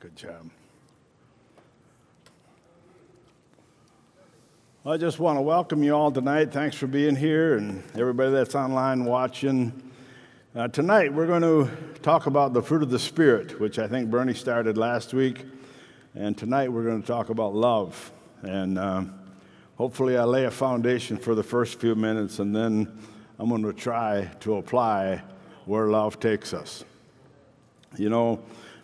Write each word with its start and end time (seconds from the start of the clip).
Good 0.00 0.16
job. 0.16 0.50
I 4.86 4.96
just 4.96 5.18
want 5.18 5.36
to 5.36 5.42
welcome 5.42 5.82
you 5.82 5.92
all 5.92 6.10
tonight. 6.10 6.52
Thanks 6.52 6.74
for 6.74 6.86
being 6.86 7.14
here 7.14 7.58
and 7.58 7.82
everybody 7.94 8.30
that's 8.30 8.54
online 8.54 9.04
watching. 9.04 9.92
Uh, 10.56 10.68
tonight, 10.68 11.12
we're 11.12 11.26
going 11.26 11.42
to 11.42 11.70
talk 12.00 12.24
about 12.24 12.54
the 12.54 12.62
fruit 12.62 12.82
of 12.82 12.88
the 12.88 12.98
Spirit, 12.98 13.60
which 13.60 13.78
I 13.78 13.86
think 13.86 14.08
Bernie 14.08 14.32
started 14.32 14.78
last 14.78 15.12
week. 15.12 15.44
And 16.14 16.34
tonight, 16.34 16.72
we're 16.72 16.84
going 16.84 17.02
to 17.02 17.06
talk 17.06 17.28
about 17.28 17.54
love. 17.54 18.10
And 18.40 18.78
um, 18.78 19.20
hopefully, 19.76 20.16
I 20.16 20.24
lay 20.24 20.46
a 20.46 20.50
foundation 20.50 21.18
for 21.18 21.34
the 21.34 21.44
first 21.44 21.78
few 21.78 21.94
minutes, 21.94 22.38
and 22.38 22.56
then 22.56 22.90
I'm 23.38 23.50
going 23.50 23.64
to 23.64 23.74
try 23.74 24.30
to 24.40 24.54
apply 24.54 25.20
where 25.66 25.88
love 25.88 26.18
takes 26.18 26.54
us. 26.54 26.86
You 27.98 28.08
know, 28.08 28.40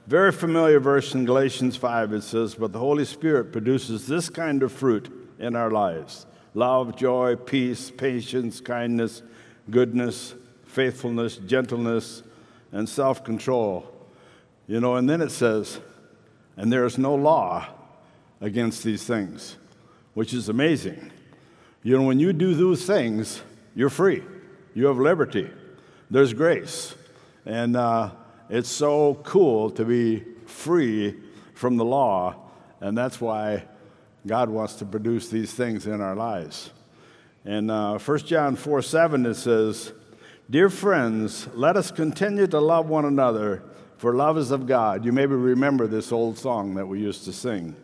very 0.07 0.31
familiar 0.31 0.79
verse 0.79 1.15
in 1.15 1.25
Galatians 1.25 1.77
5, 1.77 2.13
it 2.13 2.23
says, 2.23 2.55
But 2.55 2.73
the 2.73 2.79
Holy 2.79 3.05
Spirit 3.05 3.51
produces 3.51 4.07
this 4.07 4.29
kind 4.31 4.63
of 4.63 4.71
fruit 4.71 5.11
in 5.39 5.57
our 5.57 5.71
lives 5.71 6.27
love, 6.55 6.97
joy, 6.97 7.37
peace, 7.37 7.91
patience, 7.91 8.61
kindness, 8.61 9.23
goodness, 9.69 10.35
faithfulness, 10.65 11.37
gentleness, 11.37 12.23
and 12.73 12.89
self 12.89 13.25
control. 13.25 13.93
You 14.69 14.81
know, 14.81 14.97
and 14.97 15.11
then 15.11 15.21
it 15.21 15.31
says, 15.31 15.81
And 16.57 16.73
there 16.73 16.87
is 16.87 16.99
no 16.99 17.15
law 17.15 17.67
against 18.41 18.85
these 18.85 19.03
things, 19.03 19.57
which 20.15 20.33
is 20.33 20.49
amazing. 20.49 21.11
You 21.83 21.97
know, 21.99 22.05
when 22.05 22.21
you 22.21 22.33
do 22.33 22.55
those 22.55 22.87
things, 22.87 23.43
you're 23.75 23.91
free, 23.91 24.23
you 24.75 24.87
have 24.87 24.99
liberty, 24.99 25.51
there's 26.11 26.33
grace. 26.33 26.95
And, 27.45 27.77
uh, 27.77 28.11
it's 28.49 28.69
so 28.69 29.15
cool 29.25 29.71
to 29.71 29.85
be 29.85 30.25
free 30.47 31.15
from 31.55 31.77
the 31.77 31.85
law, 31.85 32.37
and 32.81 32.97
that's 32.97 33.21
why 33.21 33.65
God 34.27 34.49
wants 34.49 34.75
to 34.77 34.85
produce 34.85 35.29
these 35.29 35.53
things 35.53 35.87
in 35.87 36.01
our 36.01 36.15
lives. 36.15 36.71
In 37.45 37.71
uh, 37.71 37.99
1 37.99 38.19
John 38.21 38.57
4 38.57 38.83
7, 38.83 39.27
it 39.27 39.35
says, 39.35 39.93
Dear 40.49 40.69
friends, 40.69 41.49
let 41.55 41.77
us 41.77 41.91
continue 41.91 42.47
to 42.47 42.61
love 42.61 42.89
one 42.89 43.05
another, 43.05 43.63
for 43.99 44.15
love 44.15 44.39
is 44.39 44.51
of 44.51 44.67
God. 44.67 45.05
You 45.05 45.13
maybe 45.13 45.35
remember 45.35 45.87
this 45.87 46.13
old 46.13 46.39
song 46.39 46.75
that 46.75 46.87
we 46.87 47.01
used 47.01 47.25
to 47.25 47.33
sing. 47.33 47.75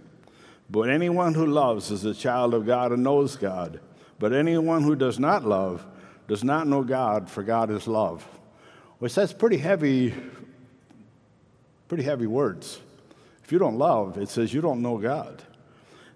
But 0.70 0.88
anyone 0.90 1.34
who 1.34 1.46
loves 1.46 1.90
is 1.90 2.04
a 2.04 2.14
child 2.14 2.54
of 2.54 2.66
God 2.66 2.92
and 2.92 3.02
knows 3.02 3.36
God. 3.36 3.80
But 4.18 4.32
anyone 4.32 4.82
who 4.82 4.94
does 4.94 5.18
not 5.18 5.44
love 5.44 5.84
does 6.28 6.44
not 6.44 6.66
know 6.66 6.82
God, 6.82 7.28
for 7.28 7.42
God 7.42 7.70
is 7.70 7.88
love. 7.88 8.24
Which 8.98 9.14
that's 9.14 9.32
pretty 9.32 9.58
heavy 9.58 10.14
Pretty 11.92 12.04
heavy 12.04 12.26
words. 12.26 12.80
If 13.44 13.52
you 13.52 13.58
don't 13.58 13.76
love, 13.76 14.16
it 14.16 14.30
says 14.30 14.54
you 14.54 14.62
don't 14.62 14.80
know 14.80 14.96
God. 14.96 15.42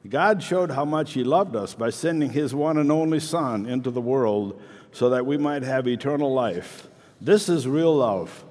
God 0.08 0.42
showed 0.42 0.70
how 0.70 0.86
much 0.86 1.12
He 1.12 1.22
loved 1.22 1.54
us 1.54 1.74
by 1.74 1.90
sending 1.90 2.30
His 2.30 2.54
one 2.54 2.78
and 2.78 2.90
only 2.90 3.20
Son 3.20 3.66
into 3.66 3.90
the 3.90 4.00
world 4.00 4.58
so 4.90 5.10
that 5.10 5.26
we 5.26 5.36
might 5.36 5.62
have 5.62 5.86
eternal 5.86 6.32
life. 6.32 6.88
This 7.20 7.50
is 7.50 7.68
real 7.68 7.94
love, 7.94 8.42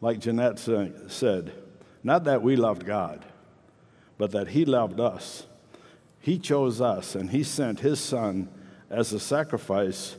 like 0.00 0.18
Jeanette 0.18 0.58
said. 0.58 1.52
Not 2.02 2.24
that 2.24 2.42
we 2.42 2.56
loved 2.56 2.84
God, 2.84 3.24
but 4.18 4.32
that 4.32 4.48
He 4.48 4.64
loved 4.64 4.98
us. 4.98 5.46
He 6.18 6.36
chose 6.36 6.80
us, 6.80 7.14
and 7.14 7.30
He 7.30 7.44
sent 7.44 7.78
His 7.78 8.00
Son 8.00 8.48
as 8.90 9.12
a 9.12 9.20
sacrifice 9.20 10.16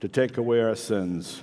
to 0.00 0.08
take 0.08 0.36
away 0.36 0.60
our 0.60 0.76
sins. 0.76 1.42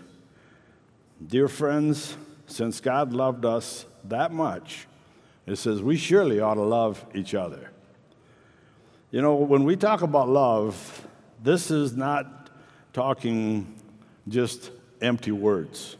Dear 1.25 1.47
friends, 1.47 2.15
since 2.45 2.79
God 2.79 3.13
loved 3.13 3.45
us 3.45 3.87
that 4.09 4.31
much, 4.31 4.87
it 5.45 5.57
says 5.57 5.81
we 5.81 5.97
surely 5.97 6.39
ought 6.39 6.55
to 6.55 6.63
love 6.63 7.03
each 7.13 7.33
other. 7.33 7.71
You 9.11 9.21
know, 9.21 9.35
when 9.35 9.63
we 9.63 9.75
talk 9.75 10.01
about 10.01 10.29
love, 10.29 11.07
this 11.43 11.71
is 11.71 11.95
not 11.95 12.49
talking 12.93 13.75
just 14.27 14.71
empty 15.01 15.31
words. 15.31 15.97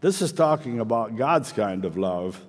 This 0.00 0.20
is 0.22 0.32
talking 0.32 0.80
about 0.80 1.16
God's 1.16 1.52
kind 1.52 1.84
of 1.84 1.96
love. 1.96 2.40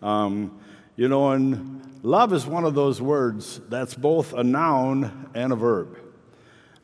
Um, 0.00 0.60
you 0.96 1.08
know, 1.08 1.30
and 1.30 1.82
love 2.02 2.32
is 2.32 2.46
one 2.46 2.64
of 2.64 2.74
those 2.74 3.02
words 3.02 3.60
that's 3.68 3.94
both 3.94 4.32
a 4.32 4.44
noun 4.44 5.30
and 5.34 5.52
a 5.52 5.56
verb. 5.56 5.98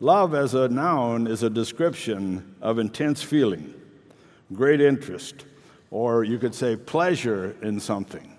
Love 0.01 0.35
as 0.35 0.53
a 0.53 0.69
noun 0.69 1.27
is 1.27 1.43
a 1.43 1.49
description 1.49 2.55
of 2.61 2.79
intense 2.79 3.23
feeling, 3.23 3.73
great 4.53 4.81
interest, 4.81 5.47
or 5.91 6.25
you 6.25 6.39
could 6.39 6.55
say 6.55 6.77
pleasure 6.77 7.57
in 7.63 7.81
something. 7.81 8.33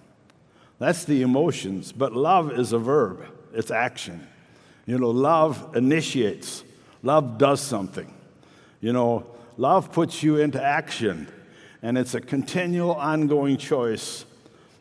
That's 0.79 1.05
the 1.05 1.21
emotions, 1.21 1.91
but 1.91 2.13
love 2.13 2.51
is 2.51 2.73
a 2.73 2.79
verb, 2.79 3.25
it's 3.53 3.71
action. 3.71 4.27
You 4.85 4.97
know, 4.97 5.09
love 5.09 5.75
initiates, 5.75 6.63
love 7.03 7.37
does 7.37 7.61
something. 7.61 8.13
You 8.79 8.93
know, 8.93 9.25
love 9.57 9.91
puts 9.91 10.21
you 10.21 10.37
into 10.37 10.63
action, 10.63 11.27
and 11.81 11.97
it's 11.97 12.13
a 12.13 12.21
continual, 12.21 12.93
ongoing 12.93 13.57
choice 13.57 14.25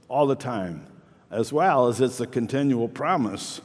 all 0.08 0.26
the 0.26 0.36
time, 0.36 0.86
as 1.30 1.52
well 1.52 1.88
as 1.88 2.00
it's 2.00 2.20
a 2.20 2.26
continual 2.26 2.88
promise 2.88 3.60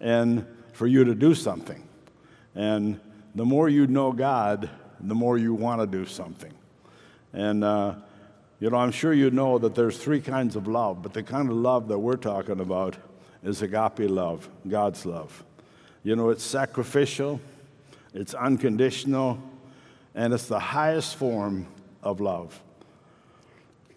and 0.00 0.46
for 0.72 0.86
you 0.86 1.04
to 1.04 1.14
do 1.14 1.34
something. 1.34 1.82
And 2.54 3.00
the 3.34 3.44
more 3.44 3.68
you 3.68 3.86
know 3.86 4.12
God, 4.12 4.68
the 5.00 5.14
more 5.14 5.38
you 5.38 5.54
want 5.54 5.80
to 5.80 5.86
do 5.86 6.04
something. 6.04 6.52
And 7.32 7.64
uh, 7.64 7.94
you 8.58 8.70
know, 8.70 8.78
I'm 8.78 8.90
sure 8.90 9.12
you 9.12 9.30
know 9.30 9.58
that 9.58 9.74
there's 9.74 9.98
three 9.98 10.20
kinds 10.20 10.56
of 10.56 10.66
love, 10.66 11.02
but 11.02 11.12
the 11.12 11.22
kind 11.22 11.50
of 11.50 11.56
love 11.56 11.88
that 11.88 11.98
we're 11.98 12.16
talking 12.16 12.60
about 12.60 12.96
is 13.42 13.60
agape 13.60 14.10
love, 14.10 14.48
God's 14.66 15.04
love. 15.04 15.44
You 16.02 16.16
know, 16.16 16.30
it's 16.30 16.42
sacrificial, 16.42 17.40
it's 18.14 18.32
unconditional, 18.32 19.38
and 20.14 20.32
it's 20.32 20.46
the 20.46 20.58
highest 20.58 21.16
form 21.16 21.66
of 22.02 22.20
love. 22.20 22.58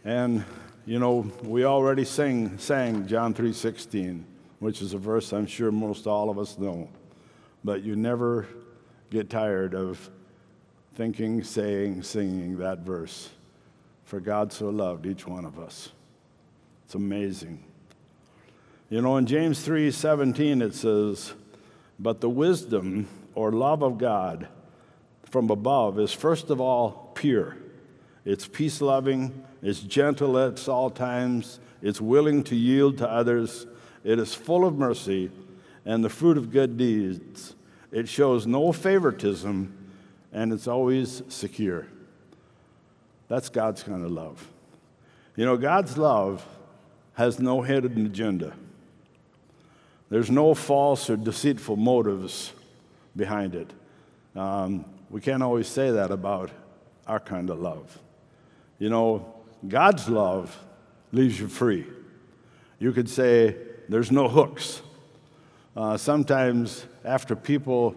And 0.04 0.44
you 0.86 1.00
know, 1.00 1.32
we 1.44 1.64
already 1.64 2.04
sing, 2.04 2.58
sang 2.58 3.08
John 3.08 3.34
3:16, 3.34 4.24
which 4.60 4.82
is 4.82 4.94
a 4.94 4.98
verse 4.98 5.32
I'm 5.32 5.46
sure 5.46 5.72
most 5.72 6.06
all 6.06 6.30
of 6.30 6.38
us 6.38 6.58
know. 6.58 6.90
But 7.64 7.84
you 7.84 7.96
never 7.96 8.48
get 9.10 9.30
tired 9.30 9.74
of 9.74 10.10
thinking, 10.96 11.44
saying, 11.44 12.04
singing 12.04 12.58
that 12.58 12.80
verse 12.80 13.30
for 14.10 14.20
God 14.20 14.52
so 14.52 14.70
loved 14.70 15.06
each 15.06 15.28
one 15.28 15.46
of 15.46 15.60
us. 15.60 15.90
It's 16.84 16.96
amazing. 16.96 17.64
You 18.90 19.04
know, 19.04 19.18
in 19.18 19.28
James 19.28 19.62
3 19.62 19.92
17, 19.92 20.64
it 20.64 20.74
says, 20.74 21.34
But 22.00 22.20
the 22.20 22.28
wisdom 22.28 23.08
or 23.36 23.52
love 23.52 23.84
of 23.84 24.00
God 24.00 24.48
from 25.26 25.52
above 25.52 26.00
is 26.00 26.12
first 26.12 26.50
of 26.50 26.60
all 26.60 27.12
pure. 27.14 27.56
It's 28.26 28.48
peace 28.48 28.82
loving, 28.82 29.46
it's 29.62 29.82
gentle 29.82 30.40
at 30.40 30.68
all 30.68 30.90
times, 30.90 31.60
it's 31.84 32.02
willing 32.02 32.44
to 32.46 32.56
yield 32.56 32.98
to 32.98 33.08
others, 33.08 33.68
it 34.04 34.18
is 34.18 34.34
full 34.34 34.66
of 34.66 34.76
mercy 34.76 35.30
and 35.86 36.04
the 36.04 36.10
fruit 36.10 36.40
of 36.40 36.50
good 36.50 36.78
deeds. 36.78 37.54
It 37.92 38.10
shows 38.10 38.48
no 38.48 38.72
favoritism, 38.72 39.72
and 40.34 40.52
it's 40.52 40.68
always 40.68 41.22
secure. 41.28 41.86
That's 43.30 43.48
God's 43.48 43.84
kind 43.84 44.04
of 44.04 44.12
love. 44.12 44.46
You 45.38 45.46
know, 45.46 45.56
God's 45.56 45.98
love 45.98 46.46
has 47.14 47.40
no 47.40 47.62
hidden 47.62 48.06
agenda. 48.06 48.54
There's 50.10 50.32
no 50.32 50.54
false 50.54 51.10
or 51.10 51.16
deceitful 51.16 51.78
motives 51.78 52.52
behind 53.16 53.56
it. 53.56 53.72
Um, 54.36 54.84
we 55.10 55.22
can't 55.22 55.44
always 55.44 55.68
say 55.68 55.92
that 55.92 56.12
about 56.12 56.50
our 57.08 57.20
kind 57.20 57.50
of 57.50 57.60
love. 57.60 57.98
You 58.80 58.90
know, 58.90 59.34
God's 59.68 60.10
love 60.10 60.58
leaves 61.12 61.40
you 61.40 61.48
free. 61.48 61.86
You 62.80 62.92
could 62.92 63.10
say 63.10 63.56
there's 63.88 64.12
no 64.12 64.28
hooks. 64.28 64.82
Uh, 65.76 65.98
sometimes, 65.98 66.86
after 67.06 67.36
people 67.36 67.96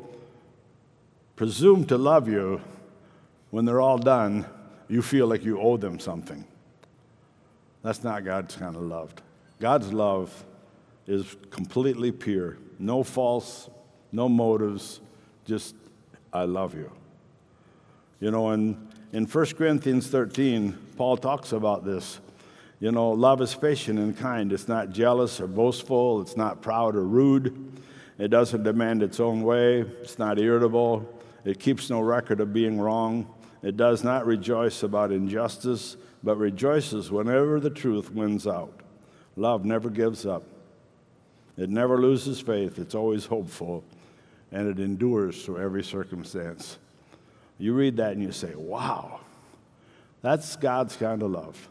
presume 1.37 1.87
to 1.87 1.97
love 1.97 2.29
you, 2.29 2.61
when 3.51 3.65
they're 3.65 3.81
all 3.81 3.99
done, 3.99 4.47
you 4.89 5.03
feel 5.03 5.27
like 5.27 5.45
you 5.45 5.61
owe 5.61 5.77
them 5.77 5.99
something. 5.99 6.45
That's 7.83 8.05
not 8.05 8.25
God's 8.25 8.57
kind 8.57 8.77
of 8.77 8.83
love. 8.83 9.13
God's 9.61 9.93
love 9.93 10.45
is 11.07 11.37
completely 11.51 12.13
pure, 12.13 12.59
no 12.79 13.03
false, 13.03 13.69
no 14.13 14.29
motives, 14.29 15.01
just, 15.45 15.75
I 16.33 16.45
love 16.45 16.75
you. 16.75 16.91
You 18.21 18.31
know, 18.31 18.53
in, 18.53 18.89
in 19.13 19.27
1 19.27 19.47
Corinthians 19.57 20.07
13, 20.07 20.77
Paul 20.97 21.17
talks 21.17 21.53
about 21.53 21.85
this. 21.85 22.21
You 22.79 22.93
know, 22.93 23.11
love 23.11 23.41
is 23.41 23.55
patient 23.55 23.99
and 23.99 24.17
kind. 24.17 24.53
It's 24.53 24.69
not 24.69 24.91
jealous 24.91 25.41
or 25.41 25.47
boastful. 25.47 26.21
It's 26.21 26.37
not 26.37 26.63
proud 26.63 26.97
or 26.97 27.05
rude. 27.05 27.81
It 28.19 28.29
doesn't 28.29 28.63
demand 28.63 29.03
its 29.03 29.21
own 29.21 29.43
way. 29.43 29.81
It's 29.81 30.19
not 30.19 30.39
irritable. 30.39 31.09
It 31.45 31.59
keeps 31.59 31.91
no 31.91 32.01
record 32.01 32.41
of 32.41 32.53
being 32.53 32.81
wrong. 32.81 33.33
It 33.63 33.77
does 33.77 34.03
not 34.03 34.27
rejoice 34.27 34.83
about 34.83 35.13
injustice, 35.13 35.97
but 36.23 36.37
rejoices 36.37 37.11
whenever 37.11 37.61
the 37.61 37.71
truth 37.71 38.13
wins 38.13 38.47
out. 38.47 38.81
Love 39.37 39.65
never 39.65 39.89
gives 39.89 40.27
up. 40.27 40.43
It 41.57 41.71
never 41.71 42.01
loses 42.01 42.41
faith. 42.41 42.79
It's 42.79 42.95
always 42.95 43.27
hopeful, 43.27 43.85
and 44.51 44.69
it 44.69 44.83
endures 44.83 45.45
through 45.45 45.59
every 45.59 45.85
circumstance. 45.85 46.79
You 47.59 47.75
read 47.75 47.97
that 47.99 48.13
and 48.13 48.23
you 48.23 48.33
say, 48.33 48.55
wow, 48.57 49.21
that's 50.23 50.57
God's 50.57 50.97
kind 50.97 51.23
of 51.23 51.31
love. 51.31 51.69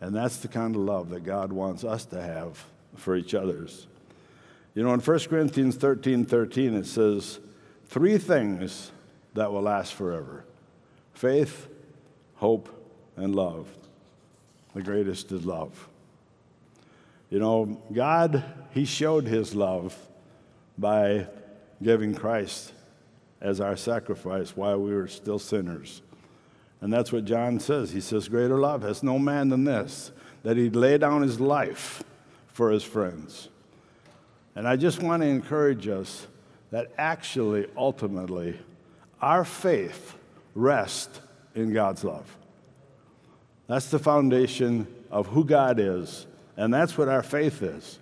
And 0.00 0.14
that's 0.14 0.38
the 0.38 0.48
kind 0.48 0.74
of 0.74 0.82
love 0.82 1.10
that 1.10 1.24
God 1.24 1.52
wants 1.52 1.84
us 1.84 2.04
to 2.06 2.20
have 2.20 2.64
for 2.96 3.14
each 3.14 3.34
others. 3.34 3.86
You 4.74 4.82
know, 4.82 4.94
in 4.94 5.00
1 5.00 5.18
Corinthians 5.20 5.76
13 5.76 6.24
13, 6.24 6.74
it 6.74 6.86
says, 6.86 7.38
Three 7.86 8.18
things 8.18 8.92
that 9.34 9.52
will 9.52 9.62
last 9.62 9.94
forever 9.94 10.44
faith, 11.20 11.68
hope, 12.36 12.70
and 13.14 13.36
love. 13.36 13.68
The 14.74 14.80
greatest 14.80 15.30
is 15.32 15.44
love. 15.44 15.86
You 17.28 17.38
know, 17.38 17.82
God, 17.92 18.42
He 18.70 18.86
showed 18.86 19.26
His 19.26 19.54
love 19.54 19.94
by 20.78 21.26
giving 21.82 22.14
Christ 22.14 22.72
as 23.38 23.60
our 23.60 23.76
sacrifice 23.76 24.56
while 24.56 24.80
we 24.80 24.94
were 24.94 25.08
still 25.08 25.38
sinners. 25.38 26.00
And 26.80 26.90
that's 26.90 27.12
what 27.12 27.26
John 27.26 27.60
says. 27.60 27.90
He 27.90 28.00
says, 28.00 28.26
Greater 28.26 28.58
love 28.58 28.80
has 28.80 29.02
no 29.02 29.18
man 29.18 29.50
than 29.50 29.64
this, 29.64 30.12
that 30.42 30.56
He'd 30.56 30.74
lay 30.74 30.96
down 30.96 31.20
His 31.20 31.38
life 31.38 32.02
for 32.46 32.70
His 32.70 32.82
friends. 32.82 33.50
And 34.56 34.66
I 34.66 34.76
just 34.76 35.02
want 35.02 35.22
to 35.22 35.28
encourage 35.28 35.86
us 35.86 36.26
that 36.70 36.92
actually, 36.96 37.66
ultimately, 37.76 38.58
our 39.20 39.44
faith 39.44 40.16
rests 40.54 41.20
in 41.54 41.72
God's 41.72 42.04
love. 42.04 42.36
That's 43.66 43.90
the 43.90 43.98
foundation 43.98 44.86
of 45.10 45.28
who 45.28 45.44
God 45.44 45.78
is, 45.78 46.26
and 46.56 46.72
that's 46.72 46.98
what 46.98 47.08
our 47.08 47.22
faith 47.22 47.62
is. 47.62 47.98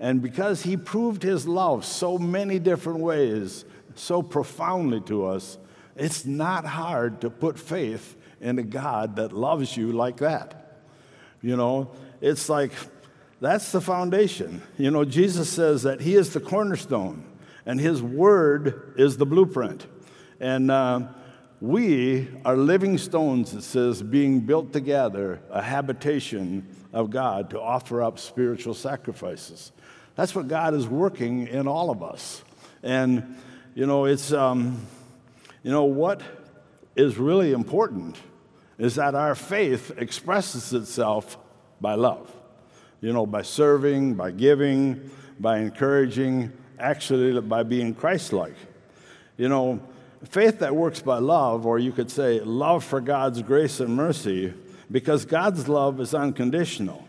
And 0.00 0.22
because 0.22 0.62
He 0.62 0.76
proved 0.76 1.22
His 1.22 1.46
love 1.46 1.84
so 1.84 2.18
many 2.18 2.58
different 2.58 3.00
ways, 3.00 3.64
so 3.94 4.22
profoundly 4.22 5.00
to 5.02 5.26
us, 5.26 5.58
it's 5.96 6.24
not 6.24 6.64
hard 6.64 7.20
to 7.20 7.30
put 7.30 7.58
faith 7.58 8.16
in 8.40 8.58
a 8.58 8.62
God 8.62 9.16
that 9.16 9.32
loves 9.32 9.76
you 9.76 9.92
like 9.92 10.18
that. 10.18 10.80
You 11.42 11.56
know, 11.56 11.90
it's 12.20 12.48
like 12.48 12.72
that's 13.40 13.72
the 13.72 13.80
foundation. 13.80 14.62
You 14.78 14.90
know, 14.90 15.04
Jesus 15.04 15.48
says 15.48 15.82
that 15.82 16.00
He 16.00 16.14
is 16.14 16.32
the 16.32 16.40
cornerstone 16.40 17.24
and 17.66 17.80
His 17.80 18.02
Word 18.02 18.94
is 18.96 19.16
the 19.16 19.26
blueprint. 19.26 19.86
And 20.40 20.70
uh, 20.70 21.08
we 21.62 22.26
are 22.44 22.56
living 22.56 22.98
stones, 22.98 23.54
it 23.54 23.62
says, 23.62 24.02
being 24.02 24.40
built 24.40 24.72
together, 24.72 25.38
a 25.48 25.62
habitation 25.62 26.66
of 26.92 27.10
God 27.10 27.50
to 27.50 27.60
offer 27.60 28.02
up 28.02 28.18
spiritual 28.18 28.74
sacrifices. 28.74 29.70
That's 30.16 30.34
what 30.34 30.48
God 30.48 30.74
is 30.74 30.88
working 30.88 31.46
in 31.46 31.68
all 31.68 31.90
of 31.90 32.02
us. 32.02 32.42
And, 32.82 33.36
you 33.76 33.86
know, 33.86 34.06
it's, 34.06 34.32
um, 34.32 34.84
you 35.62 35.70
know, 35.70 35.84
what 35.84 36.20
is 36.96 37.16
really 37.16 37.52
important 37.52 38.16
is 38.76 38.96
that 38.96 39.14
our 39.14 39.36
faith 39.36 39.92
expresses 39.98 40.72
itself 40.72 41.38
by 41.80 41.94
love. 41.94 42.28
You 43.00 43.12
know, 43.12 43.24
by 43.24 43.42
serving, 43.42 44.16
by 44.16 44.32
giving, 44.32 45.12
by 45.38 45.60
encouraging, 45.60 46.52
actually 46.80 47.40
by 47.40 47.62
being 47.62 47.94
Christ 47.94 48.32
like. 48.32 48.56
You 49.36 49.48
know, 49.48 49.80
faith 50.24 50.60
that 50.60 50.74
works 50.74 51.00
by 51.00 51.18
love, 51.18 51.66
or 51.66 51.78
you 51.78 51.92
could 51.92 52.10
say 52.10 52.40
love 52.40 52.84
for 52.84 53.00
God's 53.00 53.42
grace 53.42 53.80
and 53.80 53.94
mercy, 53.94 54.54
because 54.90 55.24
God's 55.24 55.68
love 55.68 56.00
is 56.00 56.14
unconditional. 56.14 57.06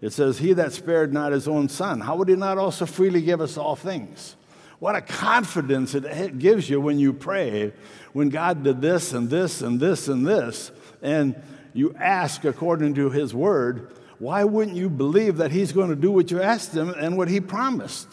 It 0.00 0.12
says, 0.12 0.38
He 0.38 0.52
that 0.54 0.72
spared 0.72 1.12
not 1.12 1.32
his 1.32 1.46
own 1.46 1.68
son, 1.68 2.00
how 2.00 2.16
would 2.16 2.28
he 2.28 2.36
not 2.36 2.58
also 2.58 2.86
freely 2.86 3.22
give 3.22 3.40
us 3.40 3.56
all 3.56 3.76
things? 3.76 4.36
What 4.78 4.96
a 4.96 5.00
confidence 5.00 5.94
it 5.94 6.40
gives 6.40 6.68
you 6.68 6.80
when 6.80 6.98
you 6.98 7.12
pray, 7.12 7.72
when 8.12 8.30
God 8.30 8.64
did 8.64 8.80
this 8.80 9.12
and 9.12 9.30
this 9.30 9.62
and 9.62 9.78
this 9.78 10.08
and 10.08 10.26
this, 10.26 10.72
and 11.00 11.40
you 11.72 11.94
ask 11.94 12.44
according 12.44 12.94
to 12.94 13.08
his 13.10 13.32
word, 13.32 13.92
why 14.18 14.42
wouldn't 14.42 14.76
you 14.76 14.90
believe 14.90 15.36
that 15.36 15.52
he's 15.52 15.70
going 15.72 15.90
to 15.90 15.96
do 15.96 16.10
what 16.10 16.32
you 16.32 16.42
asked 16.42 16.74
him 16.74 16.90
and 16.90 17.16
what 17.16 17.28
he 17.28 17.40
promised? 17.40 18.08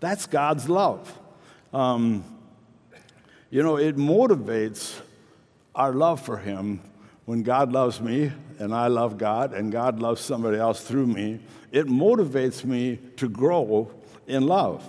That's 0.00 0.26
God's 0.26 0.68
love. 0.68 1.12
Um, 1.74 2.24
you 3.50 3.62
know, 3.62 3.76
it 3.76 3.96
motivates 3.96 5.00
our 5.74 5.92
love 5.92 6.20
for 6.20 6.36
Him 6.36 6.80
when 7.24 7.42
God 7.42 7.72
loves 7.72 8.00
me 8.00 8.32
and 8.58 8.74
I 8.74 8.88
love 8.88 9.18
God 9.18 9.54
and 9.54 9.70
God 9.72 10.00
loves 10.00 10.20
somebody 10.20 10.58
else 10.58 10.82
through 10.82 11.06
me. 11.06 11.40
It 11.72 11.86
motivates 11.86 12.64
me 12.64 12.98
to 13.16 13.28
grow 13.28 13.90
in 14.26 14.46
love. 14.46 14.84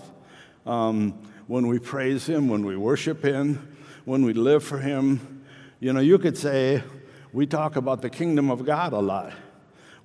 Um, 0.66 1.12
when 1.48 1.68
we 1.68 1.80
praise 1.80 2.28
Him, 2.28 2.48
when 2.48 2.66
we 2.66 2.76
worship 2.76 3.24
Him, 3.24 3.76
when 4.06 4.24
we 4.24 4.34
live 4.34 4.64
for 4.64 4.80
Him, 4.80 5.44
you 5.80 5.94
know, 5.94 6.00
you 6.00 6.18
could 6.20 6.38
say 6.38 6.84
we 7.32 7.46
talk 7.46 7.76
about 7.76 8.02
the 8.02 8.10
kingdom 8.10 8.52
of 8.52 8.66
God 8.66 8.94
a 8.94 9.00
lot. 9.00 9.34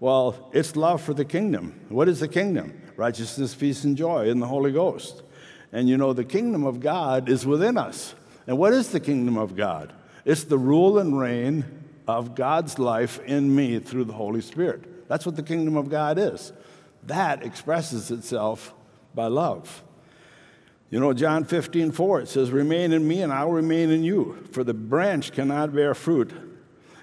Well, 0.01 0.51
it's 0.53 0.77
love 0.77 1.01
for 1.03 1.15
the 1.15 1.25
kingdom. 1.25 1.81
What 1.89 2.09
is 2.09 2.21
the 2.21 2.29
kingdom? 2.29 2.81
righteousness, 2.97 3.55
peace, 3.55 3.85
and 3.85 3.97
joy 3.97 4.29
in 4.29 4.41
the 4.41 4.47
Holy 4.47 4.73
Ghost. 4.73 5.23
And 5.73 5.89
you 5.89 5.97
know, 5.97 6.13
the 6.13 6.25
kingdom 6.25 6.65
of 6.65 6.81
God 6.81 7.29
is 7.29 7.47
within 7.47 7.77
us. 7.77 8.15
And 8.47 8.59
what 8.59 8.73
is 8.73 8.91
the 8.91 9.01
kingdom 9.01 9.37
of 9.37 9.57
God? 9.57 9.93
It's 10.25 10.45
the 10.45 10.59
rule 10.59 10.99
and 10.99 11.19
reign 11.19 11.65
of 12.07 12.35
God's 12.35 12.79
life 12.79 13.19
in 13.21 13.55
me 13.55 13.79
through 13.79 14.05
the 14.05 14.13
Holy 14.13 14.41
Spirit. 14.41 15.09
That's 15.09 15.27
what 15.27 15.37
the 15.37 15.43
kingdom 15.43 15.77
of 15.77 15.89
God 15.89 16.19
is. 16.19 16.53
That 17.05 17.43
expresses 17.43 18.11
itself 18.11 18.75
by 19.15 19.27
love. 19.27 19.83
You 20.91 21.01
know, 21.01 21.13
John 21.13 21.45
15, 21.45 21.93
4, 21.93 22.21
it 22.21 22.29
says, 22.29 22.51
Remain 22.51 22.93
in 22.93 23.07
me 23.07 23.23
and 23.23 23.33
I'll 23.33 23.51
remain 23.51 23.91
in 23.91 24.05
you. 24.05 24.47
For 24.53 24.65
the 24.65 24.75
branch 24.75 25.33
cannot 25.33 25.75
bear 25.75 25.95
fruit 25.95 26.33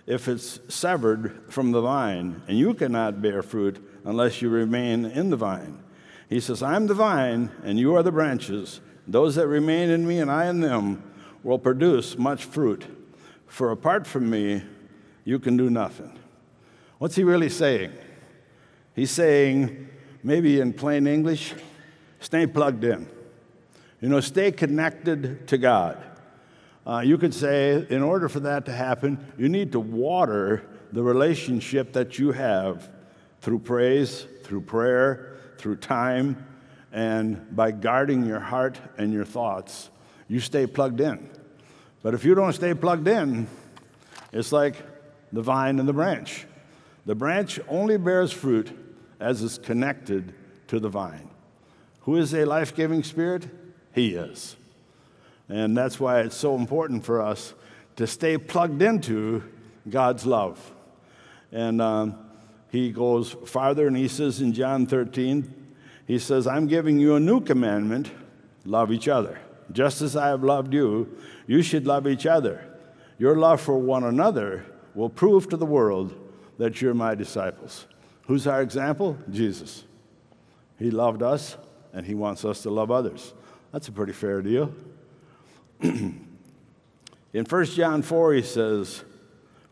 if 0.07 0.27
it's 0.27 0.59
severed 0.67 1.43
from 1.49 1.71
the 1.71 1.81
vine, 1.81 2.41
and 2.47 2.57
you 2.57 2.73
cannot 2.73 3.21
bear 3.21 3.43
fruit 3.43 3.85
unless 4.03 4.41
you 4.41 4.49
remain 4.49 5.05
in 5.05 5.29
the 5.29 5.37
vine. 5.37 5.81
He 6.27 6.39
says, 6.39 6.63
I'm 6.63 6.87
the 6.87 6.93
vine, 6.93 7.51
and 7.63 7.77
you 7.77 7.95
are 7.95 8.03
the 8.03 8.11
branches. 8.11 8.81
Those 9.07 9.35
that 9.35 9.47
remain 9.47 9.89
in 9.89 10.07
me 10.07 10.19
and 10.19 10.31
I 10.31 10.47
in 10.47 10.61
them 10.61 11.03
will 11.43 11.59
produce 11.59 12.17
much 12.17 12.45
fruit. 12.45 12.85
For 13.47 13.71
apart 13.71 14.07
from 14.07 14.29
me, 14.29 14.63
you 15.25 15.39
can 15.39 15.57
do 15.57 15.69
nothing. 15.69 16.17
What's 16.97 17.15
he 17.15 17.23
really 17.23 17.49
saying? 17.49 17.91
He's 18.95 19.11
saying, 19.11 19.89
maybe 20.23 20.59
in 20.59 20.73
plain 20.73 21.07
English, 21.07 21.53
stay 22.19 22.47
plugged 22.47 22.83
in. 22.83 23.07
You 24.01 24.09
know, 24.09 24.19
stay 24.19 24.51
connected 24.51 25.47
to 25.47 25.57
God. 25.57 26.01
Uh, 26.85 26.99
you 27.05 27.17
could 27.17 27.33
say, 27.33 27.85
in 27.89 28.01
order 28.01 28.27
for 28.27 28.39
that 28.39 28.65
to 28.65 28.71
happen, 28.71 29.23
you 29.37 29.47
need 29.47 29.71
to 29.73 29.79
water 29.79 30.67
the 30.91 31.03
relationship 31.03 31.93
that 31.93 32.17
you 32.17 32.31
have 32.31 32.89
through 33.41 33.59
praise, 33.59 34.25
through 34.43 34.61
prayer, 34.61 35.37
through 35.57 35.75
time, 35.75 36.43
and 36.91 37.55
by 37.55 37.71
guarding 37.71 38.25
your 38.25 38.39
heart 38.39 38.79
and 38.97 39.13
your 39.13 39.23
thoughts, 39.23 39.90
you 40.31 40.39
stay 40.39 40.65
plugged 40.65 41.01
in. 41.01 41.29
But 42.01 42.13
if 42.13 42.23
you 42.23 42.35
don't 42.35 42.53
stay 42.53 42.73
plugged 42.73 43.05
in, 43.05 43.47
it's 44.31 44.53
like 44.53 44.77
the 45.33 45.41
vine 45.41 45.77
and 45.77 45.89
the 45.89 45.93
branch. 45.93 46.45
The 47.05 47.15
branch 47.15 47.59
only 47.67 47.97
bears 47.97 48.31
fruit 48.31 48.71
as 49.19 49.43
it's 49.43 49.57
connected 49.57 50.33
to 50.67 50.79
the 50.79 50.87
vine. 50.87 51.29
Who 52.03 52.15
is 52.15 52.33
a 52.33 52.45
life 52.45 52.73
giving 52.73 53.03
spirit? 53.03 53.45
He 53.93 54.15
is. 54.15 54.55
And 55.49 55.75
that's 55.75 55.99
why 55.99 56.21
it's 56.21 56.37
so 56.37 56.55
important 56.55 57.03
for 57.03 57.21
us 57.21 57.53
to 57.97 58.07
stay 58.07 58.37
plugged 58.37 58.81
into 58.81 59.43
God's 59.89 60.25
love. 60.25 60.73
And 61.51 61.81
um, 61.81 62.17
he 62.69 62.93
goes 62.93 63.35
farther 63.47 63.85
and 63.85 63.97
he 63.97 64.07
says 64.07 64.39
in 64.39 64.53
John 64.53 64.85
13, 64.85 65.53
he 66.07 66.19
says, 66.19 66.47
I'm 66.47 66.67
giving 66.67 66.99
you 66.99 67.15
a 67.15 67.19
new 67.19 67.41
commandment 67.41 68.09
love 68.63 68.93
each 68.93 69.09
other. 69.09 69.37
Just 69.71 70.01
as 70.01 70.15
I 70.15 70.27
have 70.27 70.43
loved 70.43 70.73
you, 70.73 71.17
you 71.47 71.61
should 71.61 71.85
love 71.85 72.07
each 72.07 72.25
other. 72.25 72.63
Your 73.17 73.35
love 73.35 73.61
for 73.61 73.77
one 73.77 74.03
another 74.03 74.65
will 74.93 75.09
prove 75.09 75.49
to 75.49 75.57
the 75.57 75.65
world 75.65 76.13
that 76.57 76.81
you're 76.81 76.93
my 76.93 77.15
disciples. 77.15 77.85
Who's 78.27 78.47
our 78.47 78.61
example? 78.61 79.17
Jesus. 79.29 79.83
He 80.77 80.91
loved 80.91 81.23
us 81.23 81.57
and 81.93 82.05
he 82.05 82.15
wants 82.15 82.45
us 82.45 82.61
to 82.63 82.69
love 82.69 82.91
others. 82.91 83.33
That's 83.71 83.87
a 83.87 83.91
pretty 83.91 84.13
fair 84.13 84.41
deal. 84.41 84.73
in 85.81 86.25
1 87.33 87.65
John 87.65 88.01
4, 88.01 88.33
he 88.33 88.41
says, 88.41 89.03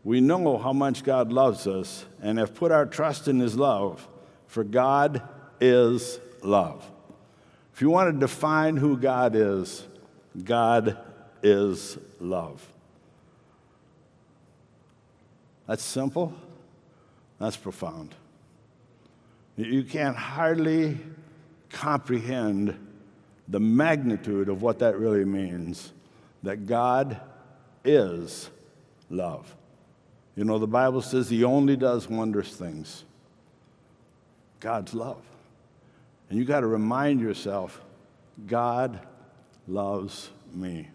we 0.02 0.20
know 0.20 0.56
how 0.56 0.72
much 0.72 1.04
God 1.04 1.32
loves 1.32 1.66
us 1.66 2.06
and 2.22 2.38
have 2.38 2.54
put 2.54 2.72
our 2.72 2.86
trust 2.86 3.28
in 3.28 3.38
His 3.38 3.56
love, 3.56 4.06
for 4.46 4.64
God 4.64 5.22
is 5.60 6.18
love. 6.42 6.90
If 7.74 7.82
you 7.82 7.90
want 7.90 8.12
to 8.12 8.18
define 8.18 8.76
who 8.76 8.96
God 8.96 9.34
is, 9.34 9.86
God 10.44 10.96
is 11.42 11.98
love. 12.20 12.66
That's 15.66 15.82
simple, 15.82 16.32
that's 17.38 17.56
profound. 17.56 18.14
You 19.56 19.84
can't 19.84 20.16
hardly 20.16 20.98
comprehend 21.70 22.76
the 23.48 23.60
magnitude 23.60 24.48
of 24.48 24.62
what 24.62 24.78
that 24.80 24.98
really 24.98 25.24
means 25.24 25.92
that 26.42 26.66
God 26.66 27.20
is 27.84 28.50
love. 29.10 29.54
You 30.36 30.44
know, 30.44 30.58
the 30.58 30.66
Bible 30.66 31.02
says 31.02 31.28
He 31.28 31.44
only 31.44 31.76
does 31.76 32.08
wondrous 32.08 32.54
things. 32.54 33.04
God's 34.60 34.94
love. 34.94 35.22
And 36.28 36.38
you 36.38 36.44
got 36.44 36.60
to 36.60 36.66
remind 36.66 37.20
yourself 37.20 37.80
God 38.46 39.00
loves 39.66 40.30
me. 40.54 40.88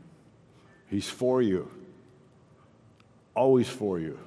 He's 0.88 1.10
for 1.10 1.42
you, 1.42 1.70
always 3.36 3.70
for 3.70 4.00
you. 4.00 4.20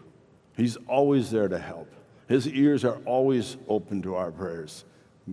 He's 0.56 0.76
always 0.88 1.30
there 1.30 1.48
to 1.48 1.58
help. 1.58 1.92
His 2.28 2.48
ears 2.48 2.84
are 2.84 2.98
always 3.04 3.56
open 3.68 4.02
to 4.02 4.16
our 4.16 4.30
prayers. 4.30 4.84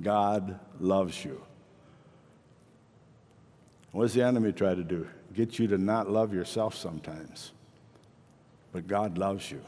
God 0.01 0.59
loves 0.79 1.25
you. 1.25 1.41
What 3.91 4.03
does 4.03 4.13
the 4.13 4.23
enemy 4.23 4.51
try 4.51 4.75
to 4.75 4.83
do? 4.83 5.07
Get 5.33 5.57
you 5.57 5.67
to 5.67 5.77
not 5.77 6.09
love 6.09 6.33
yourself 6.33 6.75
sometimes. 6.75 7.51
But 8.71 8.87
God 8.87 9.17
loves 9.17 9.49
you. 9.49 9.61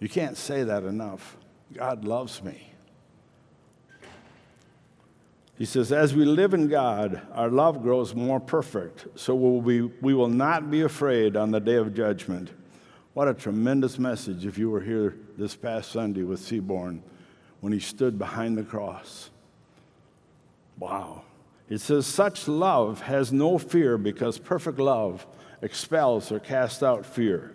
You 0.00 0.08
can't 0.08 0.36
say 0.36 0.64
that 0.64 0.82
enough. 0.82 1.36
God 1.72 2.04
loves 2.04 2.42
me. 2.42 2.70
He 5.58 5.64
says, 5.64 5.90
as 5.90 6.14
we 6.14 6.26
live 6.26 6.52
in 6.52 6.68
God, 6.68 7.22
our 7.32 7.48
love 7.48 7.82
grows 7.82 8.14
more 8.14 8.40
perfect, 8.40 9.06
so 9.14 9.34
we'll 9.34 9.62
be, 9.62 9.80
we 10.02 10.12
will 10.12 10.28
not 10.28 10.70
be 10.70 10.82
afraid 10.82 11.34
on 11.34 11.50
the 11.50 11.60
day 11.60 11.76
of 11.76 11.94
judgment. 11.94 12.50
What 13.14 13.28
a 13.28 13.32
tremendous 13.32 13.98
message 13.98 14.44
if 14.44 14.58
you 14.58 14.68
were 14.68 14.82
here 14.82 15.16
this 15.38 15.56
past 15.56 15.90
Sunday 15.90 16.22
with 16.24 16.40
Seaborn 16.40 17.02
when 17.60 17.72
he 17.72 17.80
stood 17.80 18.18
behind 18.18 18.58
the 18.58 18.62
cross. 18.62 19.30
Wow. 20.78 21.22
It 21.70 21.80
says, 21.80 22.06
such 22.06 22.46
love 22.46 23.00
has 23.00 23.32
no 23.32 23.56
fear 23.56 23.96
because 23.96 24.38
perfect 24.38 24.78
love 24.78 25.26
expels 25.62 26.30
or 26.30 26.38
casts 26.38 26.82
out 26.82 27.06
fear. 27.06 27.54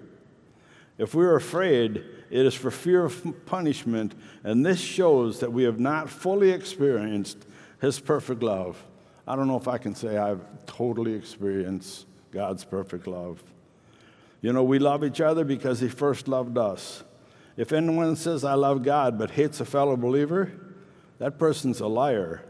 If 0.97 1.13
we're 1.13 1.35
afraid, 1.35 1.97
it 2.31 2.45
is 2.45 2.55
for 2.55 2.71
fear 2.71 3.05
of 3.05 3.45
punishment, 3.45 4.15
and 4.43 4.65
this 4.65 4.79
shows 4.79 5.39
that 5.39 5.53
we 5.53 5.63
have 5.63 5.79
not 5.79 6.09
fully 6.09 6.49
experienced 6.49 7.45
his 7.81 7.99
perfect 7.99 8.43
love. 8.43 8.81
I 9.27 9.35
don't 9.35 9.47
know 9.47 9.57
if 9.57 9.67
I 9.67 9.79
can 9.79 9.95
say 9.95 10.17
I've 10.17 10.41
totally 10.67 11.13
experienced 11.13 12.05
God's 12.31 12.63
perfect 12.63 13.07
love. 13.07 13.43
You 14.41 14.53
know, 14.53 14.63
we 14.63 14.77
love 14.77 15.03
each 15.03 15.19
other 15.19 15.43
because 15.43 15.79
He 15.79 15.89
first 15.89 16.27
loved 16.27 16.57
us. 16.57 17.03
If 17.57 17.73
anyone 17.73 18.15
says, 18.15 18.45
I 18.45 18.53
love 18.53 18.83
God, 18.83 19.17
but 19.17 19.31
hates 19.31 19.59
a 19.59 19.65
fellow 19.65 19.97
believer, 19.97 20.51
that 21.17 21.39
person's 21.39 21.79
a 21.79 21.87
liar. 21.87 22.43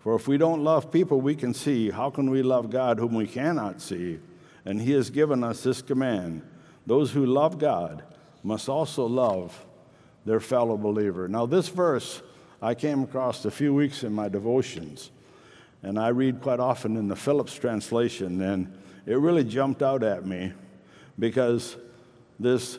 For 0.00 0.14
if 0.14 0.26
we 0.26 0.38
don't 0.38 0.64
love 0.64 0.90
people 0.90 1.20
we 1.20 1.34
can 1.34 1.54
see, 1.54 1.90
how 1.90 2.10
can 2.10 2.30
we 2.30 2.42
love 2.42 2.70
God 2.70 2.98
whom 2.98 3.14
we 3.14 3.26
cannot 3.26 3.80
see? 3.80 4.18
And 4.64 4.80
He 4.80 4.92
has 4.92 5.10
given 5.10 5.44
us 5.44 5.62
this 5.62 5.82
command 5.82 6.42
those 6.86 7.12
who 7.12 7.24
love 7.24 7.58
God 7.58 8.02
must 8.42 8.68
also 8.68 9.06
love 9.06 9.66
their 10.24 10.40
fellow 10.40 10.76
believer. 10.76 11.28
Now, 11.28 11.46
this 11.46 11.68
verse 11.68 12.22
I 12.64 12.74
came 12.74 13.02
across 13.02 13.44
a 13.44 13.50
few 13.50 13.74
weeks 13.74 14.04
in 14.04 14.14
my 14.14 14.30
devotions, 14.30 15.10
and 15.82 15.98
I 15.98 16.08
read 16.08 16.40
quite 16.40 16.60
often 16.60 16.96
in 16.96 17.08
the 17.08 17.14
Phillips 17.14 17.54
translation, 17.54 18.40
and 18.40 18.74
it 19.04 19.18
really 19.18 19.44
jumped 19.44 19.82
out 19.82 20.02
at 20.02 20.24
me 20.24 20.54
because 21.18 21.76
this, 22.40 22.78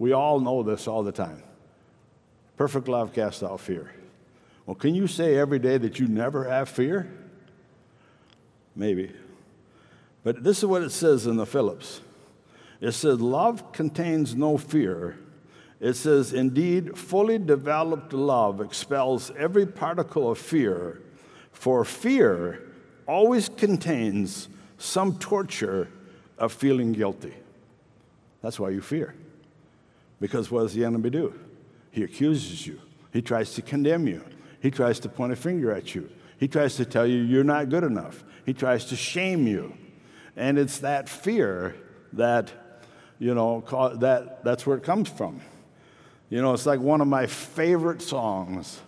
we 0.00 0.10
all 0.10 0.40
know 0.40 0.64
this 0.64 0.88
all 0.88 1.04
the 1.04 1.12
time. 1.12 1.44
Perfect 2.56 2.88
love 2.88 3.12
casts 3.12 3.44
out 3.44 3.60
fear. 3.60 3.92
Well, 4.66 4.74
can 4.74 4.96
you 4.96 5.06
say 5.06 5.36
every 5.36 5.60
day 5.60 5.78
that 5.78 6.00
you 6.00 6.08
never 6.08 6.42
have 6.42 6.68
fear? 6.68 7.08
Maybe. 8.74 9.12
But 10.24 10.42
this 10.42 10.58
is 10.58 10.64
what 10.66 10.82
it 10.82 10.90
says 10.90 11.28
in 11.28 11.36
the 11.36 11.46
Phillips 11.46 12.00
it 12.80 12.90
says, 12.90 13.20
Love 13.20 13.70
contains 13.70 14.34
no 14.34 14.58
fear 14.58 15.16
it 15.80 15.94
says, 15.94 16.32
Indeed, 16.32 16.96
fully 16.96 17.38
developed 17.38 18.12
love 18.12 18.60
expels 18.60 19.30
every 19.36 19.66
particle 19.66 20.30
of 20.30 20.38
fear, 20.38 21.02
for 21.52 21.84
fear 21.84 22.62
always 23.06 23.48
contains 23.48 24.48
some 24.78 25.18
torture 25.18 25.88
of 26.38 26.52
feeling 26.52 26.92
guilty. 26.92 27.34
That's 28.42 28.58
why 28.58 28.70
you 28.70 28.80
fear. 28.80 29.14
Because 30.20 30.50
what 30.50 30.62
does 30.62 30.74
the 30.74 30.84
enemy 30.84 31.10
do? 31.10 31.34
He 31.90 32.02
accuses 32.02 32.66
you, 32.66 32.80
he 33.12 33.22
tries 33.22 33.54
to 33.54 33.62
condemn 33.62 34.06
you, 34.06 34.22
he 34.60 34.70
tries 34.70 34.98
to 35.00 35.08
point 35.08 35.32
a 35.32 35.36
finger 35.36 35.72
at 35.72 35.94
you, 35.94 36.10
he 36.38 36.48
tries 36.48 36.76
to 36.76 36.84
tell 36.84 37.06
you 37.06 37.20
you're 37.22 37.44
not 37.44 37.68
good 37.68 37.84
enough, 37.84 38.24
he 38.44 38.52
tries 38.52 38.86
to 38.86 38.96
shame 38.96 39.46
you. 39.46 39.74
And 40.36 40.58
it's 40.58 40.80
that 40.80 41.08
fear 41.08 41.74
that, 42.12 42.52
you 43.18 43.34
know, 43.34 43.64
that, 44.00 44.44
that's 44.44 44.66
where 44.66 44.76
it 44.76 44.84
comes 44.84 45.08
from. 45.08 45.40
You 46.28 46.42
know, 46.42 46.52
it's 46.52 46.66
like 46.66 46.80
one 46.80 47.00
of 47.00 47.08
my 47.08 47.26
favorite 47.26 48.02
songs. 48.02 48.80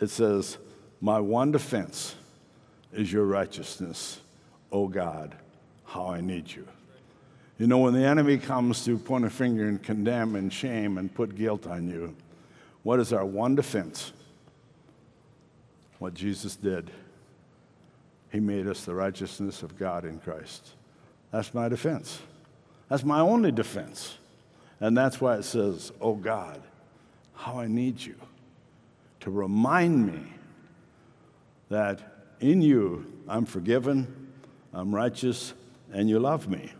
It 0.00 0.10
says, 0.10 0.58
My 1.00 1.20
one 1.20 1.52
defense 1.52 2.14
is 2.92 3.12
your 3.12 3.24
righteousness. 3.24 4.20
Oh 4.72 4.88
God, 4.88 5.34
how 5.84 6.08
I 6.08 6.20
need 6.20 6.50
you. 6.50 6.66
You 7.58 7.66
know, 7.66 7.78
when 7.78 7.92
the 7.92 8.04
enemy 8.04 8.38
comes 8.38 8.84
to 8.84 8.96
point 8.96 9.24
a 9.24 9.30
finger 9.30 9.66
and 9.66 9.82
condemn 9.82 10.36
and 10.36 10.52
shame 10.52 10.96
and 10.96 11.12
put 11.12 11.34
guilt 11.34 11.66
on 11.66 11.88
you, 11.88 12.14
what 12.84 13.00
is 13.00 13.12
our 13.12 13.24
one 13.24 13.54
defense? 13.54 14.12
What 15.98 16.14
Jesus 16.14 16.54
did. 16.54 16.90
He 18.30 18.40
made 18.40 18.66
us 18.66 18.84
the 18.84 18.94
righteousness 18.94 19.62
of 19.62 19.76
God 19.76 20.04
in 20.04 20.20
Christ. 20.20 20.74
That's 21.32 21.52
my 21.52 21.68
defense. 21.68 22.20
That's 22.88 23.04
my 23.04 23.20
only 23.20 23.50
defense. 23.50 24.16
And 24.80 24.96
that's 24.96 25.20
why 25.20 25.36
it 25.36 25.42
says, 25.42 25.92
Oh 26.00 26.14
God, 26.14 26.62
how 27.38 27.60
I 27.60 27.68
need 27.68 28.00
you 28.00 28.16
to 29.20 29.30
remind 29.30 30.04
me 30.04 30.20
that 31.68 32.00
in 32.40 32.60
you 32.60 33.06
I'm 33.28 33.46
forgiven, 33.46 34.32
I'm 34.74 34.92
righteous, 34.92 35.54
and 35.92 36.08
you 36.08 36.18
love 36.18 36.48
me. 36.48 36.72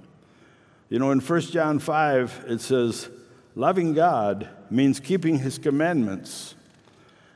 You 0.88 0.98
know, 0.98 1.12
in 1.12 1.20
1 1.20 1.40
John 1.42 1.78
5, 1.78 2.46
it 2.48 2.60
says, 2.60 3.08
loving 3.54 3.94
God 3.94 4.48
means 4.68 4.98
keeping 4.98 5.38
his 5.38 5.58
commandments. 5.58 6.56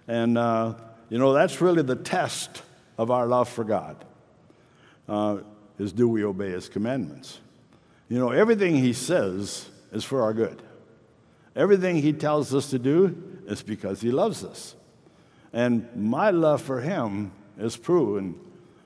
And, 0.08 0.36
uh, 0.36 0.74
you 1.08 1.18
know, 1.18 1.32
that's 1.32 1.60
really 1.60 1.82
the 1.82 1.96
test 1.96 2.62
of 2.98 3.12
our 3.12 3.26
love 3.26 3.48
for 3.48 3.62
God, 3.62 4.04
uh, 5.08 5.38
is 5.78 5.92
do 5.92 6.08
we 6.08 6.24
obey 6.24 6.50
his 6.50 6.68
commandments? 6.68 7.38
You 8.08 8.18
know, 8.18 8.30
everything 8.30 8.74
he 8.74 8.92
says 8.92 9.68
is 9.92 10.02
for 10.02 10.22
our 10.22 10.32
good. 10.32 10.60
Everything 11.54 11.96
he 11.96 12.12
tells 12.12 12.54
us 12.54 12.70
to 12.70 12.78
do 12.78 13.40
is 13.46 13.62
because 13.62 14.00
he 14.00 14.10
loves 14.10 14.44
us. 14.44 14.74
And 15.52 15.88
my 15.94 16.30
love 16.30 16.62
for 16.62 16.80
him 16.80 17.32
is 17.58 17.76
proven 17.76 18.38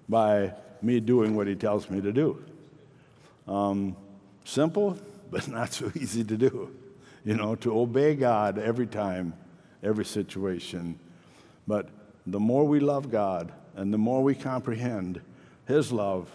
by 0.08 0.52
me 0.82 1.00
doing 1.00 1.36
what 1.36 1.46
he 1.46 1.54
tells 1.54 1.88
me 1.88 2.00
to 2.00 2.12
do. 2.12 2.44
Um, 3.46 3.96
simple, 4.44 4.98
but 5.30 5.46
not 5.48 5.72
so 5.72 5.90
easy 5.94 6.24
to 6.24 6.36
do. 6.36 6.74
You 7.24 7.34
know, 7.34 7.54
to 7.56 7.78
obey 7.78 8.14
God 8.14 8.58
every 8.58 8.86
time, 8.86 9.34
every 9.82 10.04
situation. 10.04 10.98
But 11.66 11.88
the 12.26 12.40
more 12.40 12.64
we 12.64 12.80
love 12.80 13.10
God 13.10 13.52
and 13.74 13.92
the 13.92 13.98
more 13.98 14.22
we 14.22 14.34
comprehend 14.34 15.20
his 15.66 15.92
love, 15.92 16.28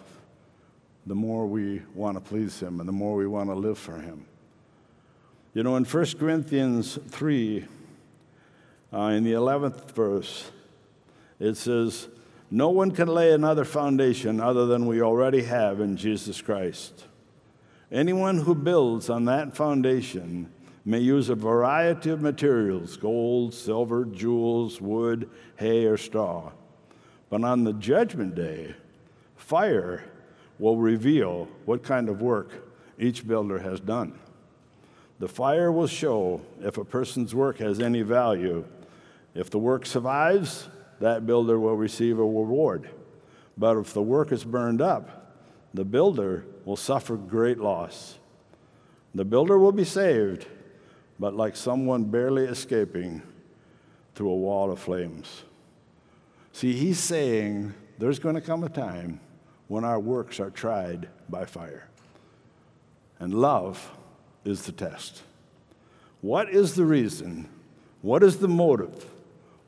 the 1.06 1.16
more 1.16 1.48
we 1.48 1.82
want 1.96 2.16
to 2.16 2.22
please 2.22 2.60
him 2.60 2.80
and 2.80 2.88
the 2.88 2.94
more 2.94 3.16
we 3.16 3.28
want 3.28 3.50
to 3.50 3.56
live 3.56 3.78
for 3.78 4.00
him. 4.00 4.26
You 5.53 5.63
know, 5.63 5.75
in 5.75 5.84
1 5.84 6.05
Corinthians 6.17 6.98
3, 7.10 7.65
uh, 8.93 8.98
in 8.98 9.25
the 9.25 9.34
11th 9.34 9.91
verse, 9.91 10.50
it 11.41 11.55
says, 11.58 12.08
No 12.50 12.70
one 12.70 12.91
can 12.91 13.10
lay 13.10 13.34
another 13.34 13.65
foundation 13.65 14.39
other 14.39 14.65
than 14.65 14.86
we 14.86 15.01
already 15.01 15.43
have 15.43 15.81
in 15.81 15.98
Jesus 15.98 16.41
Christ. 16.41 17.03
Anyone 17.91 18.38
who 18.38 18.55
builds 18.55 19.10
on 19.10 19.25
that 19.25 19.53
foundation 19.53 20.50
may 20.86 21.00
use 21.00 21.27
a 21.27 21.36
variety 21.36 22.12
of 22.12 22.22
materials 22.22 22.96
gold, 22.96 23.53
silver, 23.53 24.05
jewels, 24.05 24.79
wood, 24.79 25.29
hay, 25.58 25.84
or 25.84 25.98
straw. 25.98 26.53
But 27.29 27.43
on 27.43 27.65
the 27.65 27.74
judgment 27.74 28.36
day, 28.36 28.74
fire 29.36 30.05
will 30.60 30.77
reveal 30.77 31.50
what 31.65 31.84
kind 31.84 32.08
of 32.08 32.22
work 32.22 32.51
each 32.98 33.27
builder 33.27 33.60
has 33.60 33.81
done. 33.81 34.17
The 35.22 35.28
fire 35.28 35.72
will 35.72 35.86
show 35.86 36.42
if 36.62 36.80
a 36.80 36.84
person's 36.84 37.36
work 37.36 37.60
has 37.60 37.80
any 37.80 38.01
value. 38.01 38.66
If 39.36 39.51
the 39.51 39.60
work 39.60 39.86
survives, 39.86 40.68
that 41.00 41.28
builder 41.28 41.60
will 41.60 41.75
receive 41.75 42.18
a 42.18 42.24
reward. 42.24 42.90
But 43.56 43.78
if 43.78 43.94
the 43.94 44.01
work 44.01 44.32
is 44.32 44.44
burned 44.44 44.82
up, 44.82 45.38
the 45.75 45.86
builder 45.86 46.46
will 46.66 46.75
suffer 46.75 47.18
great 47.18 47.60
loss. 47.60 48.18
The 49.13 49.24
builder 49.24 49.60
will 49.60 49.72
be 49.72 49.84
saved, 49.84 50.48
but 51.20 51.36
like 51.36 51.56
someone 51.56 52.06
barely 52.06 52.46
escaping 52.46 53.22
through 54.16 54.32
a 54.32 54.36
wall 54.36 54.72
of 54.72 54.80
flames. 54.80 55.44
See, 56.51 56.74
he's 56.74 57.00
saying 57.00 57.75
there's 58.00 58.18
going 58.18 58.34
to 58.34 58.42
come 58.42 58.63
a 58.63 58.70
time 58.70 59.20
when 59.68 59.84
our 59.84 60.00
works 60.00 60.40
are 60.40 60.50
tried 60.50 61.10
by 61.30 61.46
fire. 61.46 61.88
And 63.20 63.36
love 63.36 63.92
is 64.45 64.63
the 64.63 64.71
test. 64.71 65.24
What 66.21 66.50
is 66.50 66.75
the 66.75 66.86
reason? 66.86 67.50
What 68.01 68.24
is 68.24 68.38
the 68.38 68.48
motive? 68.48 69.05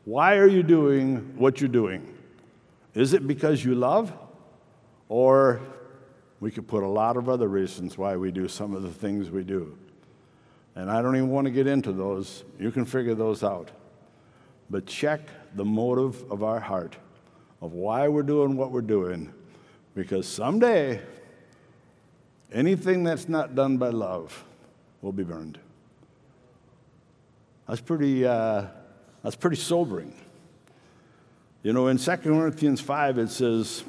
Why 0.05 0.37
are 0.37 0.47
you 0.47 0.63
doing 0.63 1.37
what 1.37 1.61
you're 1.61 1.69
doing? 1.69 2.15
Is 2.93 3.13
it 3.13 3.27
because 3.27 3.63
you 3.63 3.75
love? 3.75 4.13
Or 5.09 5.61
we 6.39 6.51
could 6.51 6.67
put 6.67 6.83
a 6.83 6.87
lot 6.87 7.17
of 7.17 7.29
other 7.29 7.47
reasons 7.47 7.97
why 7.97 8.15
we 8.17 8.31
do 8.31 8.47
some 8.47 8.73
of 8.75 8.83
the 8.83 8.91
things 8.91 9.29
we 9.29 9.43
do. 9.43 9.77
And 10.75 10.89
I 10.89 11.01
don't 11.01 11.15
even 11.15 11.29
want 11.29 11.45
to 11.45 11.51
get 11.51 11.67
into 11.67 11.91
those. 11.91 12.43
You 12.59 12.71
can 12.71 12.85
figure 12.85 13.15
those 13.15 13.43
out. 13.43 13.71
But 14.69 14.85
check 14.85 15.21
the 15.55 15.65
motive 15.65 16.31
of 16.31 16.43
our 16.43 16.59
heart, 16.59 16.95
of 17.61 17.73
why 17.73 18.07
we're 18.07 18.23
doing 18.23 18.57
what 18.57 18.71
we're 18.71 18.81
doing, 18.81 19.31
because 19.93 20.27
someday 20.27 20.99
anything 22.51 23.03
that's 23.03 23.29
not 23.29 23.55
done 23.55 23.77
by 23.77 23.89
love 23.89 24.43
will 25.03 25.11
be 25.11 25.23
burned. 25.23 25.59
That's 27.67 27.81
pretty, 27.81 28.25
uh, 28.25 28.65
that's 29.21 29.35
pretty 29.35 29.57
sobering. 29.57 30.13
You 31.61 31.73
know, 31.73 31.87
in 31.87 31.97
2 31.97 32.17
Corinthians 32.17 32.81
5, 32.81 33.17
it 33.19 33.29
says, 33.29 33.83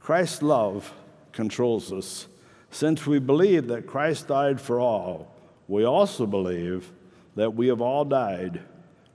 Christ's 0.00 0.42
love 0.42 0.92
controls 1.32 1.92
us. 1.92 2.26
Since 2.70 3.06
we 3.06 3.18
believe 3.18 3.68
that 3.68 3.86
Christ 3.86 4.28
died 4.28 4.60
for 4.60 4.80
all, 4.80 5.32
we 5.68 5.84
also 5.84 6.26
believe 6.26 6.90
that 7.36 7.54
we 7.54 7.68
have 7.68 7.80
all 7.80 8.04
died 8.04 8.60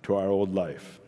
to 0.04 0.16
our 0.16 0.28
old 0.28 0.54
life. 0.54 1.00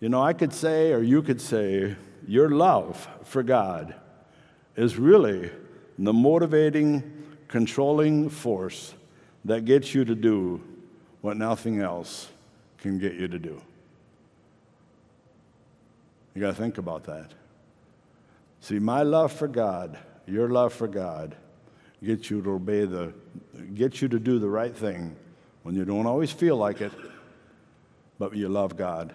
You 0.00 0.08
know, 0.08 0.22
I 0.22 0.32
could 0.32 0.52
say, 0.52 0.92
or 0.92 1.02
you 1.02 1.22
could 1.22 1.40
say, 1.40 1.96
your 2.26 2.50
love 2.50 3.08
for 3.24 3.42
God 3.42 3.94
is 4.76 4.96
really 4.96 5.50
the 5.98 6.12
motivating, 6.12 7.17
controlling 7.48 8.28
force 8.28 8.94
that 9.44 9.64
gets 9.64 9.94
you 9.94 10.04
to 10.04 10.14
do 10.14 10.62
what 11.22 11.36
nothing 11.36 11.80
else 11.80 12.28
can 12.78 12.98
get 12.98 13.14
you 13.14 13.26
to 13.26 13.38
do. 13.38 13.60
You 16.34 16.42
got 16.42 16.54
to 16.54 16.62
think 16.62 16.78
about 16.78 17.04
that. 17.04 17.32
See, 18.60 18.78
my 18.78 19.02
love 19.02 19.32
for 19.32 19.48
God, 19.48 19.98
your 20.26 20.48
love 20.48 20.72
for 20.72 20.86
God, 20.86 21.34
gets 22.04 22.30
you 22.30 22.40
to 22.42 22.52
obey 22.52 22.84
the, 22.84 23.12
gets 23.74 24.00
you 24.02 24.08
to 24.08 24.20
do 24.20 24.38
the 24.38 24.48
right 24.48 24.76
thing 24.76 25.16
when 25.62 25.74
you 25.74 25.84
don't 25.84 26.06
always 26.06 26.30
feel 26.30 26.56
like 26.56 26.80
it, 26.80 26.92
but 28.18 28.36
you 28.36 28.48
love 28.48 28.76
God. 28.76 29.14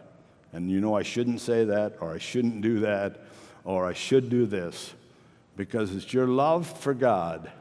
And 0.52 0.70
you 0.70 0.82
know 0.82 0.96
I 0.96 1.04
shouldn't 1.04 1.40
say 1.40 1.63
that, 1.66 1.98
or 2.02 2.13
I 2.13 2.18
shouldn't 2.18 2.62
do 2.62 2.80
that, 2.82 3.22
or 3.63 3.88
I 3.88 3.94
should 3.94 4.30
do 4.30 4.46
this, 4.46 4.94
because 5.56 5.96
it's 5.96 6.13
your 6.13 6.28
love 6.28 6.68
for 6.80 6.94
God 6.94 7.52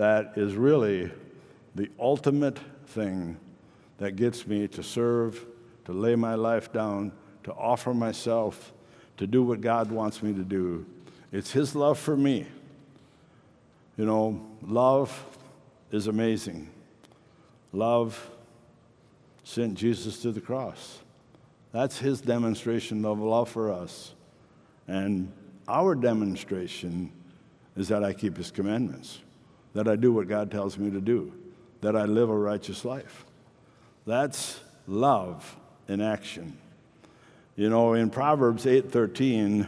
that 0.00 0.32
is 0.34 0.54
really 0.54 1.10
the 1.74 1.86
ultimate 1.98 2.58
thing 2.86 3.36
that 3.98 4.16
gets 4.16 4.46
me 4.46 4.66
to 4.66 4.82
serve, 4.82 5.44
to 5.84 5.92
lay 5.92 6.16
my 6.16 6.34
life 6.34 6.72
down, 6.72 7.12
to 7.42 7.52
offer 7.52 7.92
myself, 7.92 8.72
to 9.18 9.26
do 9.26 9.42
what 9.42 9.60
God 9.60 9.90
wants 9.90 10.22
me 10.22 10.32
to 10.32 10.42
do. 10.42 10.86
It's 11.32 11.50
His 11.50 11.74
love 11.74 11.98
for 11.98 12.16
me. 12.16 12.46
You 13.98 14.06
know, 14.06 14.40
love 14.62 15.22
is 15.92 16.06
amazing. 16.06 16.70
Love 17.74 18.30
sent 19.44 19.74
Jesus 19.74 20.22
to 20.22 20.32
the 20.32 20.40
cross. 20.40 21.00
That's 21.72 21.98
His 21.98 22.22
demonstration 22.22 23.04
of 23.04 23.18
love 23.18 23.50
for 23.50 23.70
us. 23.70 24.14
And 24.88 25.30
our 25.68 25.94
demonstration 25.94 27.12
is 27.76 27.88
that 27.88 28.02
I 28.02 28.14
keep 28.14 28.38
His 28.38 28.50
commandments, 28.50 29.18
that 29.74 29.88
I 29.88 29.96
do 29.96 30.12
what 30.12 30.28
God 30.28 30.50
tells 30.50 30.78
me 30.78 30.90
to 30.90 31.00
do, 31.00 31.32
that 31.80 31.96
I 31.96 32.04
live 32.04 32.30
a 32.30 32.36
righteous 32.36 32.84
life. 32.84 33.24
That's 34.06 34.60
love 34.86 35.56
in 35.88 36.00
action. 36.00 36.56
You 37.56 37.68
know, 37.68 37.94
in 37.94 38.10
Proverbs 38.10 38.66
8:13, 38.66 39.66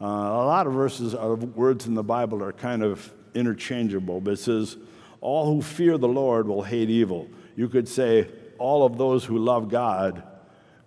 uh, 0.00 0.04
a 0.04 0.44
lot 0.44 0.66
of 0.66 0.72
verses 0.72 1.14
of 1.14 1.56
words 1.56 1.86
in 1.86 1.94
the 1.94 2.02
Bible 2.02 2.42
are 2.42 2.52
kind 2.52 2.82
of 2.82 3.12
interchangeable, 3.34 4.20
but 4.20 4.32
it 4.32 4.38
says, 4.38 4.76
"All 5.20 5.54
who 5.54 5.62
fear 5.62 5.96
the 5.98 6.08
Lord 6.08 6.48
will 6.48 6.62
hate 6.62 6.90
evil." 6.90 7.28
You 7.56 7.68
could 7.68 7.88
say, 7.88 8.28
"All 8.58 8.84
of 8.84 8.98
those 8.98 9.24
who 9.24 9.38
love 9.38 9.68
God 9.68 10.22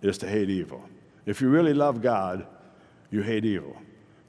is 0.02 0.18
to 0.20 0.28
hate 0.28 0.50
evil." 0.50 0.84
If 1.26 1.42
you 1.42 1.50
really 1.50 1.74
love 1.74 2.02
God, 2.02 2.46
you 3.10 3.22
hate 3.22 3.46
evil, 3.46 3.76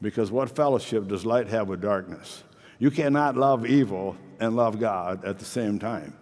because 0.01 0.31
what 0.31 0.49
fellowship 0.49 1.09
does 1.09 1.27
light 1.27 1.49
have 1.49 1.69
with 1.69 1.81
darkness? 1.81 2.45
You 2.79 2.91
cannot 2.91 3.37
love 3.37 3.67
evil 3.67 4.17
and 4.39 4.57
love 4.57 4.79
God 4.79 5.25
at 5.25 5.39
the 5.39 5.45
same 5.45 5.79
time. 5.79 6.17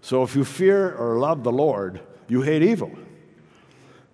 So 0.00 0.22
if 0.22 0.34
you 0.34 0.44
fear 0.44 0.94
or 0.94 1.18
love 1.18 1.44
the 1.44 1.52
Lord, 1.52 2.00
you 2.28 2.42
hate 2.42 2.62
evil. 2.62 2.92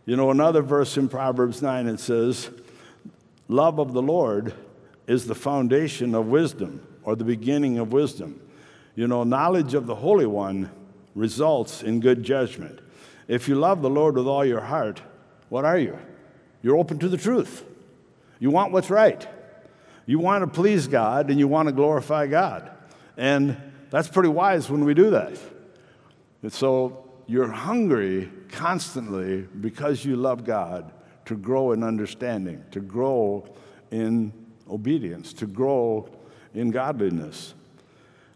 You 0.05 0.17
know, 0.17 0.31
another 0.31 0.63
verse 0.63 0.97
in 0.97 1.09
Proverbs 1.09 1.63
9 1.63 1.87
it 1.87 2.01
says, 2.01 2.51
Love 3.49 3.79
of 3.79 3.93
the 3.93 4.03
Lord 4.03 4.55
is 5.07 5.27
the 5.27 5.35
foundation 5.35 6.15
of 6.15 6.27
wisdom 6.27 6.87
or 7.05 7.15
the 7.17 7.25
beginning 7.25 7.79
of 7.79 7.93
wisdom. 7.93 8.41
You 8.95 9.07
know, 9.07 9.25
knowledge 9.25 9.75
of 9.75 9.87
the 9.87 9.95
Holy 9.95 10.27
One 10.27 10.71
results 11.15 11.83
in 11.83 12.01
good 12.01 12.23
judgment. 12.23 12.81
If 13.29 13.49
you 13.49 13.55
love 13.55 13.83
the 13.83 13.91
Lord 13.91 14.17
with 14.17 14.27
all 14.27 14.45
your 14.45 14.61
heart, 14.61 15.03
what 15.49 15.65
are 15.65 15.79
you? 15.79 15.99
You're 16.63 16.77
open 16.77 16.99
to 16.99 17.09
the 17.09 17.17
truth. 17.17 17.65
You 18.39 18.51
want 18.51 18.73
what's 18.73 18.91
right. 18.91 19.27
You 20.07 20.21
want 20.21 20.43
to 20.43 20.47
please 20.47 20.87
God 20.87 21.31
and 21.31 21.39
you 21.39 21.49
want 21.49 21.69
to 21.69 21.73
glorify 21.73 22.29
God. 22.29 22.71
And 23.17 23.57
that's 23.91 24.09
pretty 24.09 24.29
wise 24.29 24.71
when 24.71 24.85
we 24.85 24.95
do 24.95 25.11
that. 25.11 25.37
And 26.43 26.53
so 26.53 27.11
you're 27.27 27.51
hungry 27.51 28.31
constantly 28.49 29.43
because 29.61 30.05
you 30.05 30.17
love 30.17 30.45
God 30.45 30.93
to 31.25 31.37
grow 31.37 31.73
in 31.73 31.83
understanding, 31.83 32.65
to 32.71 32.81
grow 32.81 33.49
in 33.91 34.33
obedience, 34.71 35.33
to 35.35 35.47
grow 35.47 36.09
in 36.55 36.71
godliness. 36.71 37.55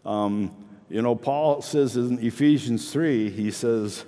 Um, 0.05 0.53
you 0.89 1.01
know, 1.01 1.15
Paul 1.15 1.61
says 1.61 1.95
in 1.95 2.19
Ephesians 2.19 2.91
3, 2.91 3.29
he 3.29 3.49
says, 3.49 4.03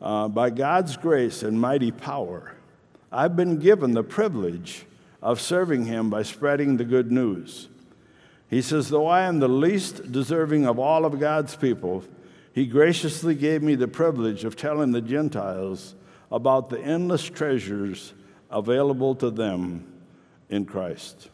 uh, 0.00 0.26
By 0.26 0.50
God's 0.50 0.96
grace 0.96 1.44
and 1.44 1.60
mighty 1.60 1.92
power, 1.92 2.56
I've 3.12 3.36
been 3.36 3.58
given 3.58 3.92
the 3.92 4.02
privilege 4.02 4.84
of 5.22 5.40
serving 5.40 5.86
him 5.86 6.10
by 6.10 6.22
spreading 6.22 6.76
the 6.76 6.84
good 6.84 7.10
news. 7.10 7.68
He 8.48 8.62
says, 8.62 8.88
Though 8.88 9.06
I 9.06 9.22
am 9.22 9.40
the 9.40 9.48
least 9.48 10.10
deserving 10.12 10.66
of 10.66 10.78
all 10.78 11.04
of 11.04 11.20
God's 11.20 11.56
people, 11.56 12.04
he 12.52 12.66
graciously 12.66 13.34
gave 13.34 13.62
me 13.62 13.74
the 13.74 13.88
privilege 13.88 14.44
of 14.44 14.56
telling 14.56 14.92
the 14.92 15.00
Gentiles 15.00 15.94
about 16.30 16.70
the 16.70 16.80
endless 16.80 17.24
treasures 17.24 18.12
available 18.50 19.14
to 19.16 19.30
them 19.30 19.86
in 20.48 20.64
Christ. 20.64 21.28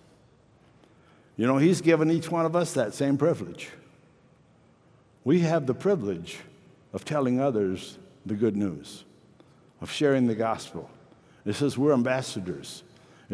You 1.37 1.47
know, 1.47 1.59
He's 1.59 1.81
given 1.81 2.11
each 2.11 2.31
one 2.31 2.47
of 2.47 2.55
us 2.55 2.75
that 2.75 2.94
same 2.94 3.16
privilege. 3.16 3.70
We 5.25 5.40
have 5.40 5.66
the 5.66 5.75
privilege 5.75 6.38
of 6.92 7.05
telling 7.05 7.40
others 7.40 7.99
the 8.27 8.35
good 8.35 8.57
news, 8.57 9.05
of 9.81 9.90
sharing 9.90 10.27
the 10.27 10.35
gospel. 10.35 10.88
It 11.44 11.55
says 11.55 11.77
we're 11.77 11.92
ambassadors. 11.92 12.84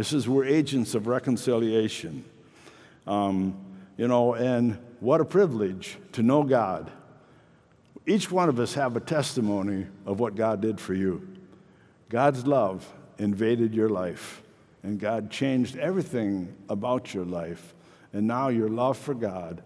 It 0.01 0.05
says 0.05 0.29
we're 0.29 0.47
agents 0.47 0.95
of 0.95 1.07
reconciliation. 1.07 2.25
Um, 3.07 3.55
you 3.97 4.09
know, 4.09 4.35
and 4.35 4.79
what 5.01 5.21
a 5.21 5.25
privilege 5.25 5.99
to 6.13 6.23
know 6.23 6.43
God 6.43 6.91
each 8.07 8.31
one 8.31 8.49
of 8.49 8.59
us 8.59 8.75
have 8.75 8.97
a 8.97 9.01
testimony 9.01 9.87
of 10.07 10.19
what 10.19 10.35
God 10.35 10.61
did 10.61 10.81
for 10.81 10.95
you. 10.95 11.29
God's 12.09 12.47
love 12.47 12.91
invaded 13.19 13.75
your 13.75 13.89
life, 13.89 14.43
and 14.83 14.99
God 14.99 15.31
changed 15.31 15.77
everything 15.77 16.55
about 16.69 17.15
your 17.15 17.25
life. 17.25 17.75
And 18.13 18.27
now 18.27 18.49
your 18.49 18.69
love 18.69 18.99
for 18.99 19.15
God 19.15 19.63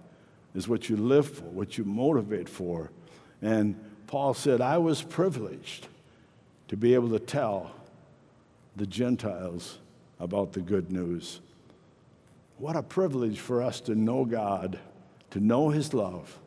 is 0.54 0.68
what 0.68 0.90
you 0.90 0.96
live 0.96 1.26
for, 1.26 1.44
what 1.44 1.78
you 1.78 1.84
motivate 1.84 2.48
for. 2.48 2.90
And 3.40 3.82
Paul 4.06 4.34
said, 4.34 4.60
I 4.60 4.76
was 4.78 5.00
privileged 5.00 5.88
to 6.68 6.76
be 6.76 6.92
able 6.92 7.10
to 7.10 7.18
tell 7.18 7.70
the 8.76 8.86
Gentiles 8.86 9.78
about 10.18 10.52
the 10.52 10.60
good 10.60 10.90
news. 10.90 11.40
What 12.58 12.76
a 12.76 12.82
privilege 12.82 13.40
for 13.40 13.62
us 13.62 13.80
to 13.82 13.94
know 13.94 14.24
God, 14.24 14.78
to 15.30 15.40
know 15.40 15.70
His 15.70 15.92
love 15.92 16.38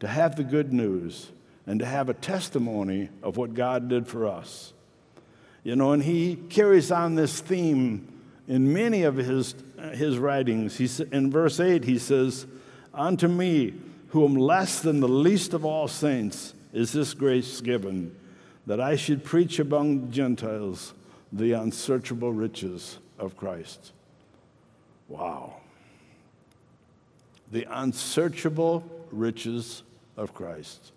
to 0.00 0.08
have 0.08 0.36
the 0.36 0.44
good 0.44 0.72
news 0.72 1.30
and 1.66 1.80
to 1.80 1.86
have 1.86 2.08
a 2.08 2.14
testimony 2.14 3.08
of 3.22 3.36
what 3.36 3.54
God 3.54 3.88
did 3.88 4.06
for 4.06 4.26
us. 4.26 4.72
You 5.64 5.76
know, 5.76 5.92
and 5.92 6.02
he 6.02 6.36
carries 6.36 6.90
on 6.90 7.14
this 7.14 7.40
theme 7.40 8.08
in 8.46 8.72
many 8.72 9.02
of 9.02 9.16
his, 9.16 9.54
his 9.92 10.18
writings. 10.18 10.76
He, 10.76 10.88
in 11.12 11.30
verse 11.30 11.60
8, 11.60 11.84
he 11.84 11.98
says, 11.98 12.46
Unto 12.94 13.28
me, 13.28 13.74
who 14.08 14.24
am 14.24 14.34
less 14.34 14.80
than 14.80 15.00
the 15.00 15.08
least 15.08 15.52
of 15.52 15.64
all 15.64 15.88
saints, 15.88 16.54
is 16.72 16.92
this 16.92 17.12
grace 17.12 17.60
given, 17.60 18.14
that 18.66 18.80
I 18.80 18.96
should 18.96 19.24
preach 19.24 19.58
among 19.58 20.10
Gentiles 20.10 20.94
the 21.32 21.52
unsearchable 21.52 22.32
riches 22.32 22.98
of 23.18 23.36
Christ. 23.36 23.92
Wow. 25.08 25.56
The 27.50 27.66
unsearchable 27.70 28.84
riches 29.10 29.82
of 30.16 30.34
Christ. 30.34 30.92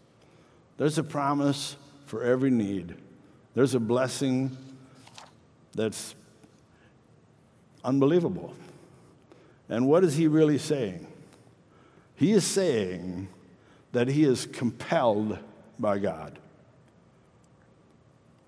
There's 0.78 0.98
a 0.98 1.04
promise 1.04 1.76
for 2.06 2.24
every 2.24 2.52
need, 2.52 2.96
there's 3.54 3.76
a 3.76 3.80
blessing 3.80 4.58
that's 5.74 6.16
unbelievable. 7.84 8.54
And 9.70 9.88
what 9.88 10.04
is 10.04 10.18
he 10.18 10.28
really 10.28 10.58
saying? 10.58 11.08
He 12.16 12.34
is 12.34 12.44
saying 12.46 13.30
that 13.94 14.10
he 14.10 14.26
is 14.26 14.46
compelled 14.46 15.40
by 15.80 15.98
God. 15.98 16.38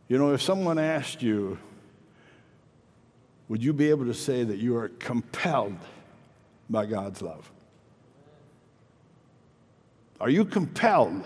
You 0.10 0.18
know, 0.18 0.34
if 0.34 0.42
someone 0.42 0.78
asked 0.78 1.22
you, 1.22 1.58
would 3.50 3.64
you 3.64 3.74
be 3.74 3.90
able 3.90 4.06
to 4.06 4.14
say 4.14 4.44
that 4.44 4.58
you 4.58 4.76
are 4.78 4.90
compelled 4.90 5.78
by 6.70 6.86
God's 6.86 7.22
love? 7.22 7.52
Are 10.20 10.30
you 10.30 10.46
compelled 10.46 11.26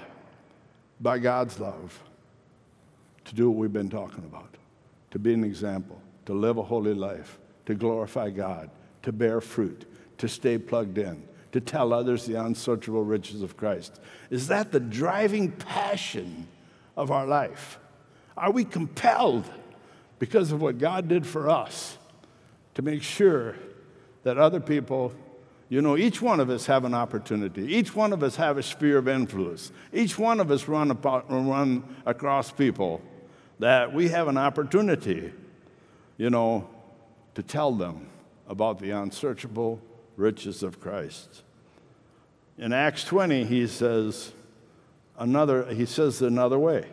by 0.99 1.19
God's 1.19 1.59
love 1.59 2.01
to 3.25 3.35
do 3.35 3.49
what 3.49 3.59
we've 3.59 3.73
been 3.73 3.89
talking 3.89 4.23
about? 4.23 4.55
To 5.11 5.19
be 5.19 5.33
an 5.33 5.43
example, 5.43 6.01
to 6.25 6.33
live 6.33 6.57
a 6.57 6.63
holy 6.63 6.93
life, 6.93 7.37
to 7.67 7.75
glorify 7.75 8.29
God, 8.29 8.69
to 9.03 9.11
bear 9.11 9.39
fruit, 9.39 9.85
to 10.17 10.27
stay 10.27 10.57
plugged 10.57 10.97
in, 10.97 11.23
to 11.51 11.61
tell 11.61 11.93
others 11.93 12.25
the 12.25 12.43
unsearchable 12.43 13.03
riches 13.03 13.41
of 13.41 13.55
Christ? 13.55 13.99
Is 14.29 14.47
that 14.47 14.71
the 14.71 14.79
driving 14.79 15.51
passion 15.51 16.47
of 16.95 17.11
our 17.11 17.27
life? 17.27 17.79
Are 18.35 18.51
we 18.51 18.65
compelled 18.65 19.45
because 20.19 20.51
of 20.51 20.61
what 20.61 20.77
God 20.77 21.07
did 21.07 21.25
for 21.25 21.49
us 21.49 21.97
to 22.77 22.83
make 22.83 23.01
sure 23.01 23.55
that 24.21 24.37
other 24.37 24.59
people, 24.59 25.11
you 25.67 25.81
know, 25.81 25.97
each 25.97 26.21
one 26.21 26.39
of 26.39 26.51
us 26.51 26.67
have 26.67 26.85
an 26.85 26.93
opportunity. 26.93 27.63
Each 27.73 27.95
one 27.95 28.13
of 28.13 28.21
us 28.21 28.35
have 28.35 28.59
a 28.59 28.61
sphere 28.61 28.99
of 28.99 29.07
influence. 29.07 29.71
Each 29.91 30.19
one 30.19 30.39
of 30.39 30.51
us 30.51 30.67
run, 30.67 30.91
about, 30.91 31.25
run 31.27 31.83
across 32.05 32.51
people 32.51 33.01
that 33.57 33.91
we 33.91 34.09
have 34.09 34.27
an 34.27 34.37
opportunity, 34.37 35.33
you 36.17 36.29
know, 36.29 36.69
to 37.33 37.41
tell 37.41 37.71
them 37.71 38.09
about 38.47 38.77
the 38.77 38.91
unsearchable 38.91 39.81
riches 40.15 40.61
of 40.61 40.79
Christ. 40.79 41.41
In 42.59 42.73
Acts 42.73 43.03
20, 43.05 43.43
he 43.45 43.65
says 43.65 44.33
another, 45.17 45.65
he 45.73 45.87
says 45.87 46.21
another 46.21 46.59
way. 46.59 46.85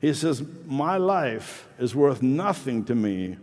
He 0.00 0.14
says, 0.14 0.42
My 0.64 0.96
life 0.96 1.68
is 1.78 1.94
worth 1.94 2.22
nothing 2.22 2.86
to 2.86 2.94
me 2.94 3.36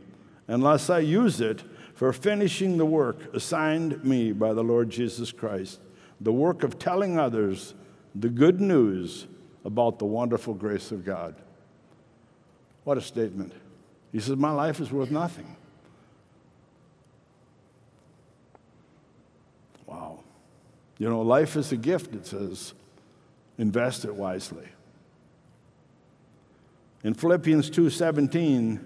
unless 0.51 0.89
I 0.89 0.99
use 0.99 1.41
it 1.41 1.63
for 1.93 2.11
finishing 2.13 2.77
the 2.77 2.85
work 2.85 3.33
assigned 3.33 4.03
me 4.03 4.31
by 4.31 4.53
the 4.53 4.63
Lord 4.63 4.89
Jesus 4.89 5.31
Christ, 5.31 5.79
the 6.19 6.33
work 6.33 6.63
of 6.63 6.79
telling 6.79 7.19
others 7.19 7.73
the 8.15 8.29
good 8.29 8.59
news 8.59 9.27
about 9.63 9.99
the 9.99 10.05
wonderful 10.05 10.53
grace 10.53 10.91
of 10.91 11.05
God. 11.05 11.35
What 12.83 12.97
a 12.97 13.01
statement. 13.01 13.53
He 14.11 14.19
says, 14.19 14.35
My 14.35 14.51
life 14.51 14.79
is 14.79 14.91
worth 14.91 15.11
nothing 15.11 15.55
Wow. 19.91 20.19
You 20.97 21.09
know, 21.09 21.21
life 21.21 21.57
is 21.57 21.71
a 21.73 21.77
gift, 21.77 22.15
it 22.15 22.25
says. 22.25 22.73
Invest 23.57 24.05
it 24.05 24.15
wisely. 24.15 24.67
In 27.03 27.13
Philippians 27.13 27.69
2:17, 27.69 28.79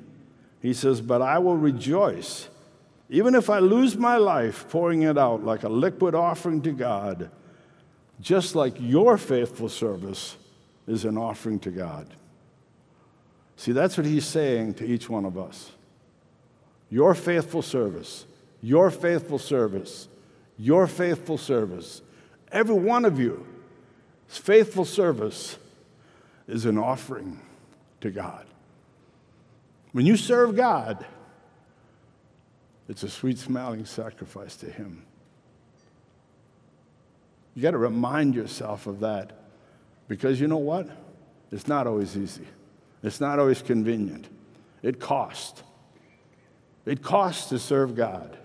he 0.66 0.74
says, 0.74 1.02
"But 1.02 1.22
I 1.22 1.40
will 1.40 1.58
rejoice 1.58 2.50
even 3.08 3.36
if 3.36 3.52
I 3.52 3.60
lose 3.60 3.96
my 3.96 4.18
life 4.18 4.68
pouring 4.68 5.04
it 5.04 5.18
out 5.18 5.46
like 5.46 5.62
a 5.62 5.70
liquid 5.70 6.16
offering 6.16 6.62
to 6.64 6.72
God, 6.72 7.30
just 8.20 8.56
like 8.56 8.74
your 8.80 9.18
faithful 9.18 9.70
service 9.70 10.38
is 10.88 11.06
an 11.06 11.18
offering 11.18 11.60
to 11.60 11.70
God." 11.70 12.08
See, 13.58 13.72
that's 13.72 13.96
what 13.98 14.06
he's 14.06 14.26
saying 14.26 14.74
to 14.76 14.86
each 14.86 15.10
one 15.10 15.24
of 15.24 15.38
us. 15.38 15.72
Your 16.90 17.14
faithful 17.14 17.62
service, 17.62 18.26
your 18.62 18.90
faithful 18.90 19.40
service, 19.40 20.08
your 20.58 20.88
faithful 20.88 21.38
service 21.38 22.02
Every 22.56 22.76
one 22.76 23.04
of 23.04 23.20
you, 23.20 23.46
faithful 24.28 24.86
service 24.86 25.58
is 26.48 26.66
an 26.66 26.78
offering 26.78 27.40
to 28.00 28.10
God. 28.10 28.46
When 29.96 30.06
you 30.06 30.18
serve 30.18 30.58
God, 30.58 31.06
it's 32.90 33.04
a 33.04 33.10
sweet 33.10 33.38
smelling 33.38 33.86
sacrifice 33.86 34.58
to 34.58 34.66
Him. 34.66 35.06
You 37.54 37.62
got 37.62 37.72
to 37.72 37.78
remind 37.78 38.36
yourself 38.36 38.88
of 38.88 39.00
that 39.00 39.32
because 40.10 40.42
you 40.42 40.50
know 40.50 40.58
what? 40.58 40.90
It's 41.50 41.70
not 41.70 41.88
always 41.88 42.18
easy, 42.18 42.46
it's 43.04 43.22
not 43.22 43.40
always 43.40 43.62
convenient. 43.62 44.28
It 44.84 45.00
costs. 45.00 45.64
It 46.86 47.02
costs 47.02 47.48
to 47.48 47.58
serve 47.58 47.96
God. 47.96 48.38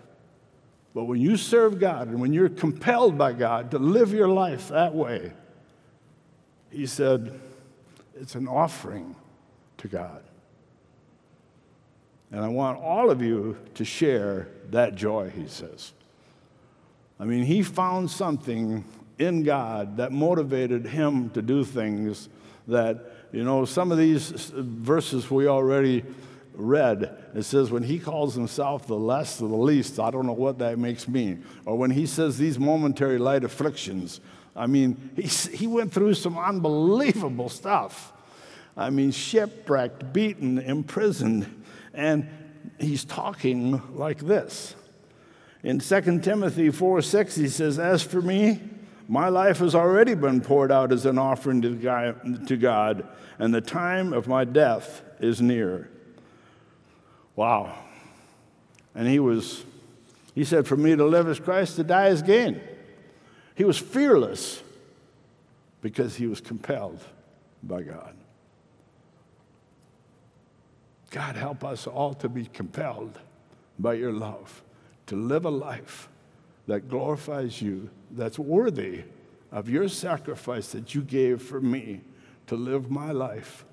But 0.94 1.06
when 1.06 1.20
you 1.20 1.36
serve 1.36 1.80
God 1.80 2.06
and 2.06 2.20
when 2.20 2.32
you're 2.32 2.48
compelled 2.48 3.18
by 3.18 3.32
God 3.32 3.72
to 3.72 3.78
live 3.80 4.12
your 4.12 4.28
life 4.28 4.68
that 4.68 4.94
way, 4.94 5.32
he 6.70 6.86
said, 6.86 7.40
it's 8.14 8.36
an 8.36 8.46
offering 8.46 9.16
to 9.78 9.88
God. 9.88 10.22
And 12.32 12.44
I 12.44 12.48
want 12.48 12.80
all 12.80 13.10
of 13.10 13.22
you 13.22 13.56
to 13.74 13.84
share 13.84 14.48
that 14.70 14.94
joy, 14.94 15.30
he 15.30 15.48
says. 15.48 15.92
I 17.18 17.24
mean, 17.24 17.44
he 17.44 17.62
found 17.62 18.10
something 18.10 18.84
in 19.18 19.42
God 19.42 19.96
that 19.98 20.12
motivated 20.12 20.86
him 20.86 21.30
to 21.30 21.42
do 21.42 21.64
things 21.64 22.28
that, 22.68 23.12
you 23.32 23.44
know, 23.44 23.64
some 23.64 23.92
of 23.92 23.98
these 23.98 24.30
verses 24.30 25.30
we 25.30 25.48
already 25.48 26.04
read, 26.54 27.16
it 27.34 27.42
says, 27.42 27.70
when 27.70 27.82
he 27.82 27.98
calls 27.98 28.34
himself 28.34 28.86
the 28.86 28.94
less 28.94 29.40
of 29.40 29.50
the 29.50 29.56
least, 29.56 29.98
I 29.98 30.10
don't 30.10 30.26
know 30.26 30.32
what 30.32 30.58
that 30.58 30.78
makes 30.78 31.08
mean. 31.08 31.44
Or 31.64 31.76
when 31.76 31.90
he 31.90 32.06
says 32.06 32.38
these 32.38 32.58
momentary 32.58 33.18
light 33.18 33.44
afflictions, 33.44 34.20
I 34.54 34.66
mean, 34.66 35.10
he, 35.16 35.22
he 35.56 35.66
went 35.66 35.92
through 35.92 36.14
some 36.14 36.38
unbelievable 36.38 37.48
stuff. 37.48 38.12
I 38.76 38.90
mean, 38.90 39.10
shipwrecked, 39.10 40.12
beaten, 40.12 40.58
imprisoned, 40.58 41.60
and 41.94 42.29
he's 42.79 43.05
talking 43.05 43.96
like 43.96 44.18
this. 44.18 44.74
In 45.62 45.79
2 45.79 46.20
Timothy 46.20 46.70
4 46.70 47.03
6, 47.03 47.37
he 47.37 47.48
says, 47.48 47.79
As 47.79 48.03
for 48.03 48.22
me, 48.22 48.61
my 49.09 49.29
life 49.29 49.59
has 49.59 49.74
already 49.74 50.14
been 50.14 50.40
poured 50.40 50.72
out 50.72 50.92
as 50.92 51.05
an 51.05 51.18
offering 51.18 51.61
to 51.62 52.57
God, 52.57 53.09
and 53.38 53.55
the 53.55 53.61
time 53.61 54.12
of 54.12 54.29
my 54.29 54.44
death 54.44 55.03
is 55.20 55.40
near. 55.42 55.90
Wow. 57.37 57.74
And 58.94 59.07
he 59.07 59.18
was, 59.18 59.64
he 60.35 60.44
said, 60.44 60.66
For 60.66 60.76
me 60.76 60.96
to 60.96 61.05
live 61.05 61.29
is 61.29 61.38
Christ, 61.38 61.76
to 61.76 61.85
die 61.85 62.09
is 62.09 62.22
gain. 62.22 62.61
He 63.55 63.64
was 63.64 63.79
fearless 63.79 64.62
because 65.83 66.16
he 66.16 66.26
was 66.26 66.40
compelled 66.40 67.00
by 67.62 67.83
God. 67.83 68.14
God, 71.11 71.37
help 71.37 71.64
us 71.64 71.87
all 71.87 72.14
to 72.14 72.29
be 72.29 72.46
compelled 72.46 73.18
by 73.79 73.94
your 73.94 74.12
love, 74.12 74.62
to 75.07 75.16
live 75.16 75.44
a 75.44 75.51
life 75.51 76.09
that 76.66 76.88
glorifies 76.88 77.61
you, 77.61 77.90
that's 78.12 78.38
worthy 78.38 79.05
of 79.51 79.68
your 79.68 79.88
sacrifice 79.88 80.68
that 80.73 80.94
you 80.94 81.03
gave 81.03 81.42
for 81.42 81.61
me 81.61 82.01
to 82.46 82.55
live 82.55 82.90
my 82.90 83.11
life 83.11 83.64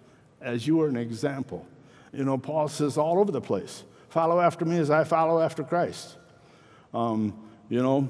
as 0.41 0.65
you 0.65 0.81
are 0.81 0.87
an 0.87 0.97
example 0.97 1.67
you 2.13 2.23
know, 2.23 2.37
Paul 2.37 2.67
says 2.67 2.97
all 2.97 3.19
over 3.19 3.31
the 3.31 3.41
place 3.41 3.83
follow 4.09 4.39
after 4.39 4.65
me 4.65 4.77
as 4.79 4.89
I 4.89 5.03
follow 5.03 5.39
after 5.39 5.63
Christ. 5.63 6.17
Um, 6.93 7.37
you 7.69 7.83
know, 7.83 8.07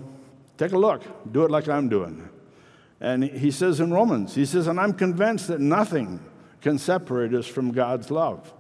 take 0.58 0.72
a 0.72 0.78
look, 0.78 1.02
do 1.32 1.44
it 1.44 1.52
like 1.52 1.68
I'm 1.68 1.90
doing. 1.90 2.30
And 3.02 3.24
he 3.24 3.52
says 3.52 3.80
in 3.80 3.92
Romans, 3.92 4.34
he 4.34 4.46
says, 4.46 4.68
and 4.68 4.80
I'm 4.80 4.94
convinced 4.94 5.48
that 5.50 5.60
nothing 5.60 6.20
can 6.62 6.78
separate 6.78 7.34
us 7.34 7.46
from 7.46 7.72
God's 7.72 8.10
love. 8.10 8.54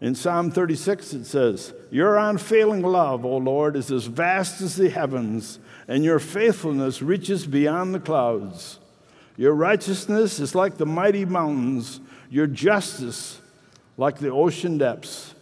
In 0.00 0.14
Psalm 0.14 0.50
36, 0.50 1.14
it 1.14 1.24
says, 1.24 1.72
Your 1.90 2.18
unfailing 2.18 2.82
love, 2.82 3.24
O 3.24 3.38
Lord, 3.38 3.76
is 3.76 3.90
as 3.90 4.06
vast 4.06 4.60
as 4.60 4.76
the 4.76 4.90
heavens, 4.90 5.58
and 5.88 6.04
your 6.04 6.18
faithfulness 6.18 7.00
reaches 7.00 7.46
beyond 7.46 7.94
the 7.94 8.00
clouds. 8.00 8.78
Your 9.38 9.54
righteousness 9.54 10.38
is 10.38 10.54
like 10.54 10.76
the 10.76 10.86
mighty 10.86 11.24
mountains, 11.24 12.00
your 12.30 12.46
justice 12.46 13.40
like 13.96 14.18
the 14.18 14.30
ocean 14.30 14.76
depths. 14.76 15.34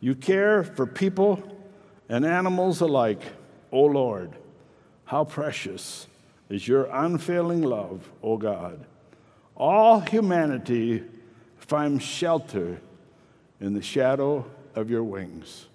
You 0.00 0.14
care 0.14 0.64
for 0.64 0.86
people 0.86 1.42
and 2.08 2.24
animals 2.24 2.80
alike, 2.80 3.22
O 3.70 3.82
Lord. 3.82 4.32
How 5.04 5.24
precious 5.24 6.06
is 6.48 6.66
your 6.66 6.84
unfailing 6.86 7.62
love, 7.62 8.10
O 8.22 8.38
God. 8.38 8.84
All 9.54 10.00
humanity 10.00 11.04
finds 11.58 12.02
shelter 12.02 12.80
in 13.60 13.74
the 13.74 13.82
shadow 13.82 14.44
of 14.74 14.90
your 14.90 15.02
wings. 15.02 15.66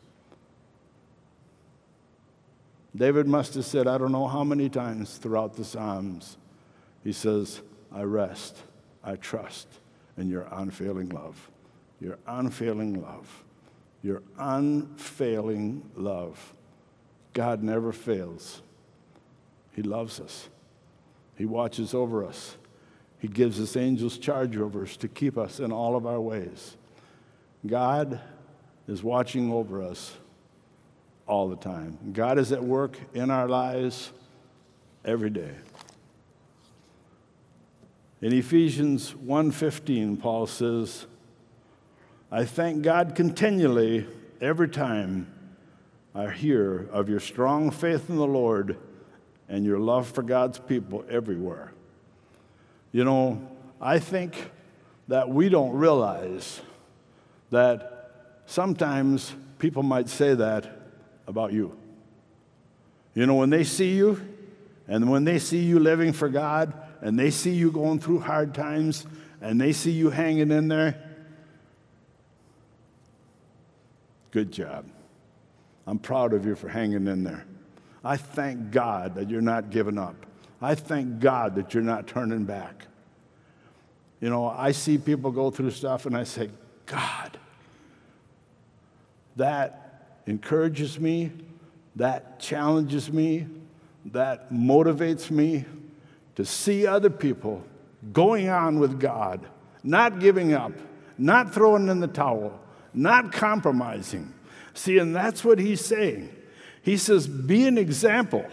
David 2.95 3.27
must 3.27 3.55
have 3.55 3.65
said, 3.65 3.87
I 3.87 3.97
don't 3.97 4.11
know 4.11 4.27
how 4.27 4.43
many 4.43 4.69
times 4.69 5.17
throughout 5.17 5.55
the 5.55 5.65
Psalms, 5.65 6.37
he 7.03 7.11
says, 7.11 7.61
I 7.91 8.03
rest, 8.03 8.57
I 9.03 9.15
trust 9.15 9.67
in 10.17 10.29
your 10.29 10.47
unfailing 10.51 11.09
love. 11.09 11.49
Your 11.99 12.19
unfailing 12.27 13.01
love. 13.01 13.43
Your 14.03 14.21
unfailing 14.37 15.89
love. 15.95 16.53
God 17.33 17.63
never 17.63 17.91
fails. 17.91 18.61
He 19.71 19.81
loves 19.81 20.19
us. 20.19 20.49
He 21.35 21.45
watches 21.45 21.93
over 21.93 22.23
us. 22.23 22.57
He 23.17 23.27
gives 23.27 23.59
us 23.59 23.75
angels 23.75 24.17
charge 24.17 24.55
over 24.57 24.83
us 24.83 24.97
to 24.97 25.07
keep 25.07 25.37
us 25.37 25.59
in 25.59 25.71
all 25.71 25.95
of 25.95 26.05
our 26.05 26.21
ways. 26.21 26.77
God 27.65 28.19
is 28.87 29.01
watching 29.03 29.51
over 29.51 29.81
us 29.81 30.13
all 31.27 31.47
the 31.47 31.55
time. 31.55 31.97
God 32.11 32.37
is 32.37 32.51
at 32.51 32.63
work 32.63 32.97
in 33.13 33.31
our 33.31 33.47
lives 33.47 34.11
every 35.05 35.29
day. 35.29 35.55
In 38.21 38.33
Ephesians 38.33 39.13
1:15 39.13 40.17
Paul 40.17 40.47
says, 40.47 41.05
I 42.31 42.45
thank 42.45 42.81
God 42.81 43.15
continually 43.15 44.07
every 44.41 44.69
time 44.69 45.27
I 46.15 46.29
hear 46.29 46.89
of 46.91 47.09
your 47.09 47.19
strong 47.19 47.71
faith 47.71 48.09
in 48.09 48.17
the 48.17 48.27
Lord 48.27 48.77
and 49.47 49.65
your 49.65 49.79
love 49.79 50.07
for 50.07 50.23
God's 50.23 50.59
people 50.59 51.05
everywhere. 51.09 51.73
You 52.91 53.03
know, 53.03 53.41
I 53.81 53.99
think 53.99 54.51
that 55.07 55.29
we 55.29 55.49
don't 55.49 55.73
realize 55.73 56.61
that 57.53 58.09
sometimes 58.45 59.33
people 59.59 59.83
might 59.83 60.09
say 60.09 60.33
that 60.33 60.69
about 61.27 61.53
you. 61.53 61.77
You 63.13 63.27
know, 63.27 63.35
when 63.35 63.51
they 63.51 63.63
see 63.63 63.93
you, 63.93 64.19
and 64.87 65.09
when 65.09 65.23
they 65.23 65.39
see 65.39 65.59
you 65.59 65.79
living 65.79 66.13
for 66.13 66.29
God, 66.29 66.73
and 67.01 67.17
they 67.17 67.29
see 67.29 67.53
you 67.53 67.71
going 67.71 67.99
through 67.99 68.19
hard 68.19 68.55
times, 68.55 69.05
and 69.39 69.61
they 69.61 69.71
see 69.71 69.91
you 69.91 70.09
hanging 70.09 70.51
in 70.51 70.67
there, 70.67 71.01
good 74.31 74.51
job. 74.51 74.85
I'm 75.85 75.99
proud 75.99 76.33
of 76.33 76.45
you 76.45 76.55
for 76.55 76.69
hanging 76.69 77.07
in 77.07 77.23
there. 77.23 77.45
I 78.03 78.17
thank 78.17 78.71
God 78.71 79.15
that 79.15 79.29
you're 79.29 79.41
not 79.41 79.69
giving 79.69 79.99
up. 79.99 80.15
I 80.59 80.73
thank 80.73 81.19
God 81.19 81.55
that 81.55 81.73
you're 81.73 81.83
not 81.83 82.07
turning 82.07 82.45
back. 82.45 82.87
You 84.21 84.29
know, 84.29 84.47
I 84.47 84.71
see 84.71 84.97
people 84.97 85.29
go 85.31 85.51
through 85.51 85.71
stuff 85.71 86.05
and 86.05 86.17
I 86.17 86.23
say, 86.23 86.49
God, 86.85 87.37
that 89.35 90.19
encourages 90.25 90.99
me, 90.99 91.31
that 91.95 92.39
challenges 92.39 93.11
me, 93.11 93.47
that 94.05 94.51
motivates 94.51 95.31
me 95.31 95.65
to 96.35 96.45
see 96.45 96.87
other 96.87 97.09
people 97.09 97.63
going 98.11 98.49
on 98.49 98.79
with 98.79 98.99
God, 98.99 99.45
not 99.83 100.19
giving 100.19 100.53
up, 100.53 100.73
not 101.17 101.53
throwing 101.53 101.87
in 101.87 101.99
the 101.99 102.07
towel, 102.07 102.59
not 102.93 103.31
compromising. 103.31 104.33
See, 104.73 104.97
and 104.97 105.15
that's 105.15 105.43
what 105.43 105.59
he's 105.59 105.83
saying. 105.83 106.29
He 106.81 106.97
says, 106.97 107.27
be 107.27 107.65
an 107.67 107.77
example. 107.77 108.45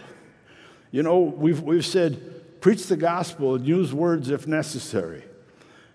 You 0.91 1.03
know, 1.03 1.19
we've, 1.19 1.61
we've 1.61 1.85
said, 1.85 2.61
preach 2.61 2.87
the 2.87 2.97
gospel 2.97 3.55
and 3.55 3.65
use 3.65 3.93
words 3.93 4.29
if 4.29 4.47
necessary. 4.47 5.23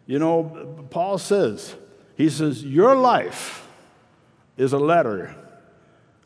You 0.07 0.18
know, 0.18 0.87
Paul 0.90 1.18
says, 1.18 1.75
he 2.16 2.29
says, 2.29 2.64
your 2.64 2.96
life 2.96 3.66
is 4.57 4.72
a 4.72 4.79
letter 4.79 5.35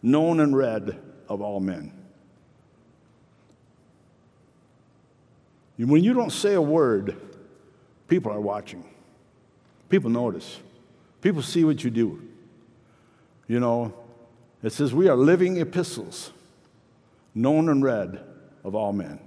known 0.02 0.40
and 0.40 0.56
read 0.56 0.98
of 1.28 1.40
all 1.40 1.60
men. 1.60 1.92
When 5.76 6.04
you 6.04 6.12
don't 6.12 6.30
say 6.30 6.54
a 6.54 6.62
word, 6.62 7.16
people 8.06 8.30
are 8.30 8.40
watching. 8.40 8.84
People 9.88 10.10
notice. 10.10 10.58
People 11.22 11.42
see 11.42 11.64
what 11.64 11.82
you 11.82 11.90
do. 11.90 12.22
You 13.48 13.60
know, 13.60 13.94
it 14.62 14.72
says, 14.72 14.92
We 14.92 15.08
are 15.08 15.16
living 15.16 15.56
epistles, 15.56 16.32
known 17.34 17.68
and 17.68 17.82
read 17.82 18.20
of 18.62 18.74
all 18.74 18.92
men. 18.92 19.18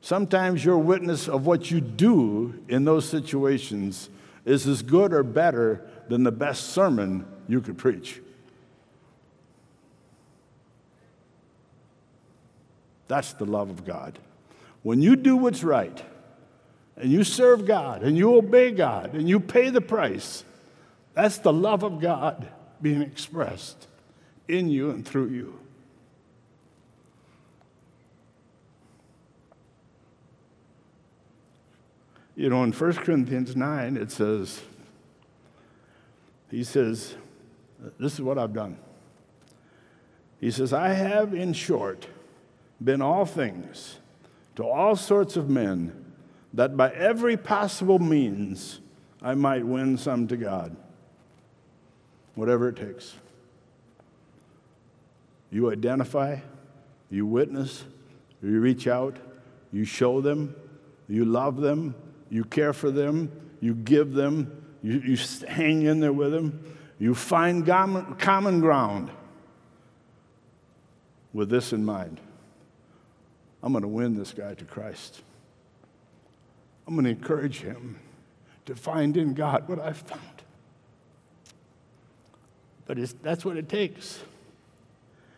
Sometimes 0.00 0.64
your 0.64 0.78
witness 0.78 1.28
of 1.28 1.46
what 1.46 1.70
you 1.70 1.80
do 1.80 2.60
in 2.68 2.84
those 2.84 3.08
situations 3.08 4.10
is 4.44 4.66
as 4.66 4.82
good 4.82 5.12
or 5.12 5.22
better 5.22 5.88
than 6.08 6.24
the 6.24 6.32
best 6.32 6.70
sermon 6.70 7.26
you 7.48 7.60
could 7.60 7.78
preach. 7.78 8.20
That's 13.08 13.34
the 13.34 13.44
love 13.44 13.70
of 13.70 13.84
God. 13.84 14.18
When 14.82 15.02
you 15.02 15.16
do 15.16 15.36
what's 15.36 15.62
right, 15.62 16.02
and 16.96 17.10
you 17.10 17.24
serve 17.24 17.66
God, 17.66 18.02
and 18.02 18.16
you 18.16 18.34
obey 18.36 18.70
God, 18.70 19.14
and 19.14 19.28
you 19.28 19.40
pay 19.40 19.70
the 19.70 19.80
price, 19.80 20.44
that's 21.14 21.38
the 21.38 21.52
love 21.52 21.82
of 21.82 22.00
God 22.00 22.48
being 22.80 23.02
expressed 23.02 23.86
in 24.48 24.68
you 24.68 24.90
and 24.90 25.06
through 25.06 25.28
you. 25.28 25.61
You 32.34 32.48
know, 32.48 32.62
in 32.64 32.72
1 32.72 32.92
Corinthians 32.94 33.54
9, 33.54 33.96
it 33.96 34.10
says, 34.10 34.62
he 36.50 36.64
says, 36.64 37.14
This 37.98 38.14
is 38.14 38.22
what 38.22 38.38
I've 38.38 38.54
done. 38.54 38.78
He 40.40 40.50
says, 40.50 40.72
I 40.72 40.88
have, 40.88 41.34
in 41.34 41.52
short, 41.52 42.06
been 42.82 43.02
all 43.02 43.24
things 43.24 43.98
to 44.56 44.66
all 44.66 44.96
sorts 44.96 45.36
of 45.36 45.48
men, 45.48 46.12
that 46.52 46.76
by 46.76 46.90
every 46.90 47.36
possible 47.36 47.98
means 47.98 48.80
I 49.22 49.34
might 49.34 49.64
win 49.64 49.96
some 49.96 50.26
to 50.28 50.36
God. 50.36 50.76
Whatever 52.34 52.68
it 52.68 52.76
takes. 52.76 53.14
You 55.50 55.70
identify, 55.70 56.38
you 57.10 57.26
witness, 57.26 57.84
you 58.42 58.60
reach 58.60 58.86
out, 58.86 59.16
you 59.70 59.84
show 59.84 60.20
them, 60.20 60.54
you 61.08 61.24
love 61.24 61.58
them, 61.58 61.94
you 62.32 62.44
care 62.44 62.72
for 62.72 62.90
them, 62.90 63.30
you 63.60 63.74
give 63.74 64.14
them, 64.14 64.64
you, 64.82 65.00
you 65.00 65.18
hang 65.46 65.82
in 65.82 66.00
there 66.00 66.14
with 66.14 66.32
them, 66.32 66.64
you 66.98 67.14
find 67.14 67.66
common 67.66 68.60
ground 68.60 69.10
with 71.34 71.50
this 71.50 71.74
in 71.74 71.84
mind. 71.84 72.18
I'm 73.62 73.72
going 73.72 73.82
to 73.82 73.88
win 73.88 74.16
this 74.16 74.32
guy 74.32 74.54
to 74.54 74.64
Christ. 74.64 75.20
I'm 76.86 76.94
going 76.94 77.04
to 77.04 77.10
encourage 77.10 77.60
him 77.60 77.98
to 78.64 78.74
find 78.74 79.14
in 79.18 79.34
God 79.34 79.68
what 79.68 79.78
I've 79.78 79.98
found. 79.98 80.22
But 82.86 82.96
that's 83.22 83.44
what 83.44 83.58
it 83.58 83.68
takes. 83.68 84.20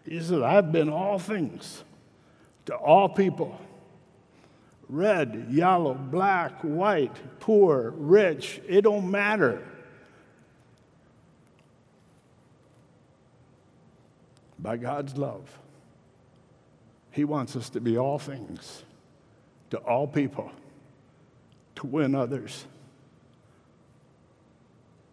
He 0.09 0.20
says, 0.20 0.42
I've 0.42 0.70
been 0.70 0.90
all 0.90 1.18
things 1.18 1.83
to 2.66 2.76
all 2.76 3.09
people 3.09 3.61
red, 4.88 5.49
yellow, 5.51 5.94
black, 5.94 6.61
white, 6.62 7.16
poor, 7.40 7.90
rich, 7.97 8.61
it 8.68 8.83
don't 8.83 9.11
matter. 9.11 9.62
By 14.59 14.77
God's 14.77 15.16
love. 15.16 15.59
He 17.11 17.25
wants 17.25 17.55
us 17.55 17.70
to 17.70 17.81
be 17.81 17.97
all 17.99 18.18
things 18.18 18.85
to 19.75 19.79
all 19.79 20.07
people, 20.07 20.53
to 21.75 21.87
win 21.87 22.14
others. 22.14 22.64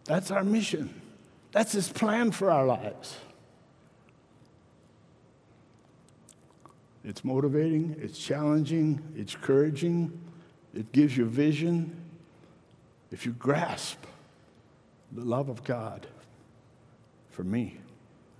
That's 0.04 0.30
our 0.30 0.44
mission. 0.44 1.00
That's 1.50 1.72
His 1.72 1.88
plan 1.88 2.30
for 2.30 2.48
our 2.50 2.64
lives. 2.64 3.16
It's 7.04 7.24
motivating, 7.24 7.96
it's 8.00 8.18
challenging, 8.18 9.02
it's 9.16 9.34
encouraging, 9.34 10.20
it 10.74 10.92
gives 10.92 11.16
you 11.16 11.26
vision. 11.26 12.00
If 13.10 13.26
you 13.26 13.32
grasp 13.32 13.98
the 15.10 15.24
love 15.24 15.48
of 15.48 15.64
God 15.64 16.06
for 17.30 17.42
me, 17.44 17.78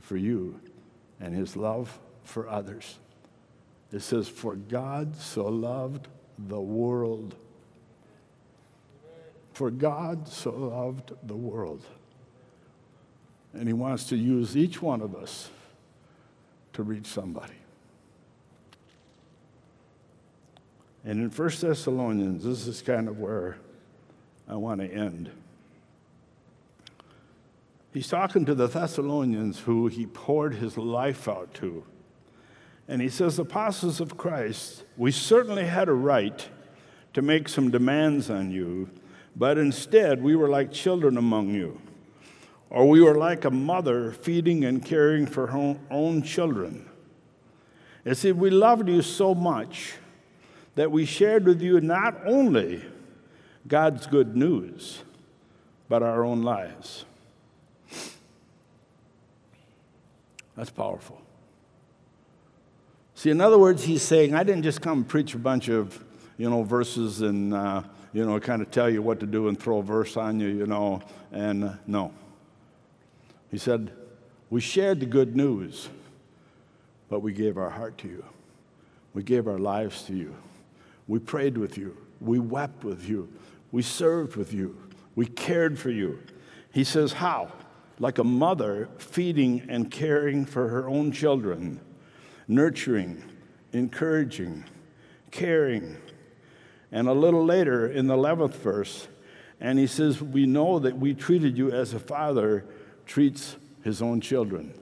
for 0.00 0.16
you, 0.16 0.60
and 1.20 1.34
His 1.34 1.56
love 1.56 1.98
for 2.24 2.48
others. 2.48 2.98
It 3.92 4.00
says, 4.00 4.28
For 4.28 4.54
God 4.54 5.16
so 5.16 5.44
loved 5.44 6.08
the 6.38 6.60
world. 6.60 7.34
For 9.52 9.70
God 9.70 10.28
so 10.28 10.50
loved 10.50 11.12
the 11.22 11.36
world. 11.36 11.82
And 13.52 13.66
He 13.66 13.74
wants 13.74 14.04
to 14.08 14.16
use 14.16 14.56
each 14.56 14.80
one 14.80 15.00
of 15.00 15.14
us 15.14 15.50
to 16.72 16.82
reach 16.82 17.06
somebody. 17.06 17.61
And 21.04 21.20
in 21.20 21.30
1 21.30 21.48
Thessalonians, 21.60 22.44
this 22.44 22.66
is 22.66 22.80
kind 22.80 23.08
of 23.08 23.18
where 23.18 23.56
I 24.48 24.54
want 24.54 24.80
to 24.80 24.86
end. 24.86 25.30
He's 27.92 28.08
talking 28.08 28.44
to 28.46 28.54
the 28.54 28.68
Thessalonians 28.68 29.60
who 29.60 29.88
he 29.88 30.06
poured 30.06 30.54
his 30.54 30.78
life 30.78 31.28
out 31.28 31.52
to. 31.54 31.84
And 32.88 33.02
he 33.02 33.08
says, 33.08 33.38
Apostles 33.38 34.00
of 34.00 34.16
Christ, 34.16 34.84
we 34.96 35.10
certainly 35.10 35.64
had 35.64 35.88
a 35.88 35.92
right 35.92 36.48
to 37.14 37.22
make 37.22 37.48
some 37.48 37.70
demands 37.70 38.30
on 38.30 38.50
you, 38.50 38.88
but 39.36 39.58
instead 39.58 40.22
we 40.22 40.34
were 40.36 40.48
like 40.48 40.72
children 40.72 41.16
among 41.16 41.50
you, 41.50 41.80
or 42.70 42.88
we 42.88 43.00
were 43.00 43.14
like 43.14 43.44
a 43.44 43.50
mother 43.50 44.12
feeding 44.12 44.64
and 44.64 44.84
caring 44.84 45.26
for 45.26 45.48
her 45.48 45.76
own 45.90 46.22
children. 46.22 46.88
You 48.04 48.14
see, 48.14 48.32
we 48.32 48.50
loved 48.50 48.88
you 48.88 49.02
so 49.02 49.34
much 49.34 49.94
that 50.74 50.90
we 50.90 51.04
shared 51.04 51.44
with 51.44 51.60
you 51.60 51.80
not 51.80 52.20
only 52.26 52.82
God's 53.68 54.06
good 54.06 54.36
news, 54.36 55.02
but 55.88 56.02
our 56.02 56.24
own 56.24 56.42
lives. 56.42 57.04
That's 60.56 60.70
powerful. 60.70 61.20
See, 63.14 63.30
in 63.30 63.40
other 63.40 63.58
words, 63.58 63.84
he's 63.84 64.02
saying, 64.02 64.34
I 64.34 64.42
didn't 64.42 64.62
just 64.62 64.80
come 64.80 65.04
preach 65.04 65.34
a 65.34 65.38
bunch 65.38 65.68
of, 65.68 66.02
you 66.38 66.50
know, 66.50 66.62
verses 66.62 67.20
and, 67.20 67.54
uh, 67.54 67.82
you 68.12 68.26
know, 68.26 68.38
kind 68.40 68.60
of 68.60 68.70
tell 68.70 68.90
you 68.90 69.00
what 69.00 69.20
to 69.20 69.26
do 69.26 69.48
and 69.48 69.58
throw 69.58 69.78
a 69.78 69.82
verse 69.82 70.16
on 70.16 70.40
you, 70.40 70.48
you 70.48 70.66
know, 70.66 71.00
and 71.30 71.64
uh, 71.64 71.72
no. 71.86 72.12
He 73.50 73.58
said, 73.58 73.92
We 74.50 74.60
shared 74.60 75.00
the 75.00 75.06
good 75.06 75.36
news, 75.36 75.88
but 77.08 77.20
we 77.20 77.32
gave 77.32 77.56
our 77.56 77.70
heart 77.70 77.96
to 77.98 78.08
you. 78.08 78.24
We 79.14 79.22
gave 79.22 79.46
our 79.46 79.58
lives 79.58 80.02
to 80.04 80.14
you. 80.14 80.34
We 81.12 81.18
prayed 81.18 81.58
with 81.58 81.76
you. 81.76 81.94
We 82.22 82.38
wept 82.38 82.84
with 82.84 83.06
you. 83.06 83.28
We 83.70 83.82
served 83.82 84.34
with 84.34 84.54
you. 84.54 84.78
We 85.14 85.26
cared 85.26 85.78
for 85.78 85.90
you. 85.90 86.20
He 86.72 86.84
says, 86.84 87.12
How? 87.12 87.52
Like 87.98 88.16
a 88.16 88.24
mother 88.24 88.88
feeding 88.96 89.66
and 89.68 89.90
caring 89.90 90.46
for 90.46 90.68
her 90.68 90.88
own 90.88 91.12
children, 91.12 91.82
nurturing, 92.48 93.22
encouraging, 93.74 94.64
caring. 95.30 95.98
And 96.90 97.08
a 97.08 97.12
little 97.12 97.44
later 97.44 97.86
in 97.86 98.06
the 98.06 98.16
11th 98.16 98.54
verse, 98.54 99.06
and 99.60 99.78
he 99.78 99.86
says, 99.86 100.22
We 100.22 100.46
know 100.46 100.78
that 100.78 100.96
we 100.96 101.12
treated 101.12 101.58
you 101.58 101.70
as 101.72 101.92
a 101.92 102.00
father 102.00 102.64
treats 103.04 103.56
his 103.84 104.00
own 104.00 104.22
children. 104.22 104.72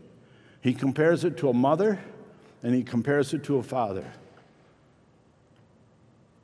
He 0.60 0.74
compares 0.74 1.24
it 1.24 1.36
to 1.38 1.48
a 1.48 1.54
mother 1.54 1.98
and 2.62 2.72
he 2.72 2.84
compares 2.84 3.34
it 3.34 3.42
to 3.44 3.56
a 3.56 3.64
father. 3.64 4.12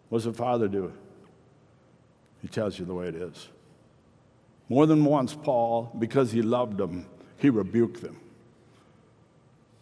What 0.08 0.18
does 0.18 0.26
a 0.26 0.32
father 0.32 0.68
do? 0.68 0.92
He 2.42 2.48
tells 2.48 2.78
you 2.78 2.84
the 2.84 2.94
way 2.94 3.08
it 3.08 3.16
is. 3.16 3.48
More 4.68 4.86
than 4.86 5.04
once, 5.04 5.34
Paul, 5.34 5.92
because 5.98 6.32
he 6.32 6.42
loved 6.42 6.78
them, 6.78 7.06
he 7.38 7.50
rebuked 7.50 8.00
them. 8.02 8.20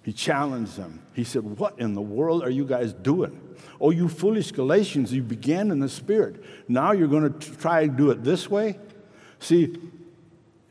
He 0.02 0.12
challenged 0.12 0.76
them. 0.76 1.02
He 1.14 1.24
said, 1.24 1.42
What 1.42 1.78
in 1.78 1.94
the 1.94 2.02
world 2.02 2.42
are 2.42 2.50
you 2.50 2.66
guys 2.66 2.92
doing? 2.92 3.40
Oh, 3.80 3.90
you 3.90 4.08
foolish 4.08 4.52
Galatians, 4.52 5.12
you 5.12 5.22
began 5.22 5.70
in 5.70 5.78
the 5.78 5.88
Spirit. 5.88 6.44
Now 6.68 6.92
you're 6.92 7.08
going 7.08 7.32
to 7.32 7.56
try 7.56 7.82
and 7.82 7.96
do 7.96 8.10
it 8.10 8.22
this 8.22 8.50
way? 8.50 8.78
See, 9.38 9.78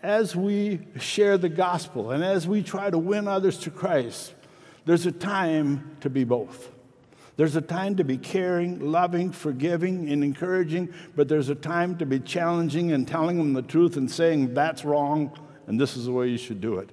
as 0.04 0.36
we 0.36 0.82
share 1.00 1.38
the 1.38 1.50
gospel 1.50 2.12
and 2.12 2.24
as 2.24 2.48
we 2.48 2.62
try 2.62 2.90
to 2.90 2.98
win 2.98 3.28
others 3.28 3.58
to 3.60 3.72
Christ, 3.72 4.34
there's 4.86 5.06
a 5.06 5.12
time 5.12 5.98
to 6.02 6.10
be 6.10 6.24
both. 6.24 6.70
There's 7.36 7.56
a 7.56 7.62
time 7.62 7.96
to 7.96 8.04
be 8.04 8.18
caring, 8.18 8.80
loving, 8.80 9.32
forgiving, 9.32 10.10
and 10.10 10.24
encouraging, 10.24 10.94
but 11.16 11.28
there's 11.28 11.50
a 11.50 11.56
time 11.56 11.98
to 11.98 12.06
be 12.06 12.20
challenging 12.20 12.92
and 12.92 13.08
telling 13.08 13.38
them 13.38 13.54
the 13.54 13.64
truth 13.64 13.98
and 13.98 14.10
saying, 14.10 14.54
that's 14.54 14.86
wrong, 14.86 15.38
and 15.66 15.80
this 15.82 15.98
is 15.98 16.06
the 16.06 16.12
way 16.12 16.28
you 16.28 16.38
should 16.38 16.62
do 16.62 16.78
it. 16.78 16.90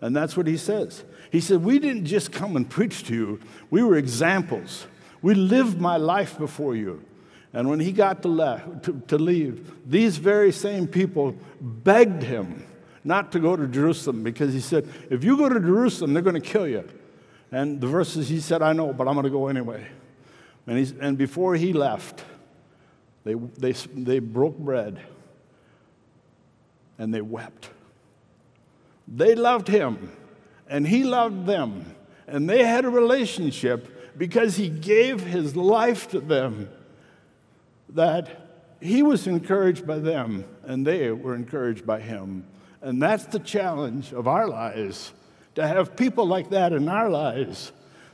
And 0.00 0.14
that's 0.16 0.36
what 0.36 0.46
he 0.46 0.56
says. 0.56 1.04
He 1.30 1.40
said, 1.40 1.64
We 1.64 1.78
didn't 1.78 2.06
just 2.06 2.32
come 2.32 2.56
and 2.56 2.68
preach 2.68 3.04
to 3.04 3.14
you, 3.14 3.40
we 3.70 3.82
were 3.82 3.96
examples. 3.96 4.86
We 5.20 5.34
lived 5.34 5.80
my 5.80 5.96
life 5.96 6.38
before 6.38 6.76
you. 6.76 7.02
And 7.52 7.68
when 7.68 7.80
he 7.80 7.90
got 7.90 8.22
to, 8.22 8.28
le- 8.28 8.80
to, 8.84 9.02
to 9.08 9.18
leave, 9.18 9.72
these 9.84 10.16
very 10.18 10.52
same 10.52 10.86
people 10.86 11.34
begged 11.60 12.22
him 12.22 12.64
not 13.02 13.32
to 13.32 13.40
go 13.40 13.56
to 13.56 13.66
Jerusalem 13.66 14.22
because 14.22 14.52
he 14.52 14.60
said, 14.60 14.88
If 15.10 15.24
you 15.24 15.36
go 15.36 15.48
to 15.48 15.58
Jerusalem, 15.58 16.12
they're 16.12 16.22
going 16.22 16.40
to 16.40 16.48
kill 16.48 16.68
you. 16.68 16.88
And 17.50 17.80
the 17.80 17.86
verses 17.86 18.28
he 18.28 18.40
said, 18.40 18.62
I 18.62 18.72
know, 18.72 18.92
but 18.92 19.08
I'm 19.08 19.14
going 19.14 19.24
to 19.24 19.30
go 19.30 19.48
anyway. 19.48 19.86
And, 20.66 20.94
and 21.00 21.18
before 21.18 21.54
he 21.54 21.72
left, 21.72 22.22
they, 23.24 23.34
they, 23.34 23.72
they 23.72 24.18
broke 24.18 24.58
bread 24.58 25.00
and 26.98 27.12
they 27.12 27.22
wept. 27.22 27.70
They 29.06 29.34
loved 29.34 29.68
him 29.68 30.12
and 30.68 30.86
he 30.86 31.04
loved 31.04 31.46
them. 31.46 31.94
And 32.26 32.48
they 32.48 32.64
had 32.64 32.84
a 32.84 32.90
relationship 32.90 34.18
because 34.18 34.56
he 34.56 34.68
gave 34.68 35.20
his 35.20 35.56
life 35.56 36.10
to 36.10 36.20
them 36.20 36.68
that 37.90 38.48
he 38.80 39.02
was 39.02 39.26
encouraged 39.26 39.86
by 39.86 39.98
them 39.98 40.44
and 40.64 40.86
they 40.86 41.10
were 41.10 41.34
encouraged 41.34 41.86
by 41.86 42.00
him. 42.00 42.46
And 42.82 43.00
that's 43.02 43.24
the 43.24 43.38
challenge 43.38 44.12
of 44.12 44.28
our 44.28 44.46
lives 44.46 45.12
to 45.54 45.66
have 45.66 45.96
people 45.96 46.26
like 46.26 46.50
that 46.50 46.72
in 46.72 46.88
our 46.88 47.10
lives 47.10 47.72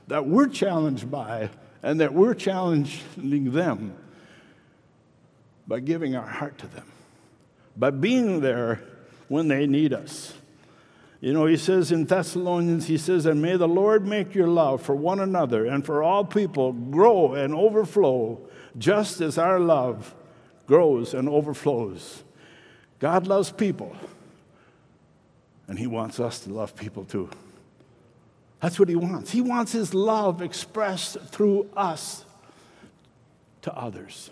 that 0.09 0.27
we're 0.27 0.49
challenged 0.49 1.11
by 1.11 1.51
and 1.83 2.01
that 2.01 2.15
we're 2.15 2.35
challenging 2.35 3.53
them 3.53 3.95
by 5.67 5.81
giving 5.81 6.15
our 6.15 6.27
heart 6.27 6.59
to 6.59 6.67
them, 6.67 6.87
by 7.77 7.91
being 7.91 8.41
there 8.41 8.81
when 9.29 9.49
they 9.49 9.67
need 9.67 9.93
us. 9.93 10.35
You 11.21 11.33
know, 11.33 11.47
he 11.47 11.57
says 11.57 11.91
in 11.91 12.05
Thessalonians, 12.05 12.87
he 12.87 12.99
says, 12.99 13.25
and 13.25 13.41
may 13.41 13.57
the 13.57 13.69
Lord 13.69 14.07
make 14.07 14.35
your 14.35 14.49
love 14.49 14.83
for 14.83 14.95
one 14.95 15.21
another 15.21 15.65
and 15.65 15.85
for 15.85 16.03
all 16.03 16.25
people 16.25 16.73
grow 16.73 17.33
and 17.33 17.55
overflow, 17.55 18.41
just 18.77 19.23
as 19.23 19.39
our 19.39 19.59
love 19.59 20.15
grows 20.67 21.15
and 21.15 21.29
overflows. 21.29 22.25
God 22.99 23.27
loves 23.27 23.51
people. 23.51 23.97
And 25.69 25.79
He 25.79 25.87
wants 25.87 26.21
us 26.21 26.41
to 26.41 26.53
love 26.53 26.77
people 26.77 27.05
too. 27.05 27.31
That's 28.61 28.79
what 28.79 28.89
He 28.89 28.97
wants. 28.97 29.31
He 29.31 29.41
wants 29.41 29.73
His 29.73 29.95
love 29.95 30.43
expressed 30.43 31.19
through 31.21 31.69
us 31.77 32.25
to 33.63 33.75
others. 33.75 34.31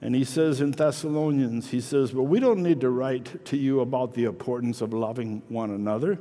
And 0.00 0.14
he 0.14 0.24
says 0.24 0.60
in 0.60 0.72
Thessalonians, 0.72 1.70
he 1.70 1.80
says, 1.80 2.12
Well, 2.12 2.26
we 2.26 2.38
don't 2.38 2.62
need 2.62 2.82
to 2.82 2.90
write 2.90 3.42
to 3.46 3.56
you 3.56 3.80
about 3.80 4.12
the 4.12 4.24
importance 4.24 4.82
of 4.82 4.92
loving 4.92 5.42
one 5.48 5.70
another. 5.70 6.18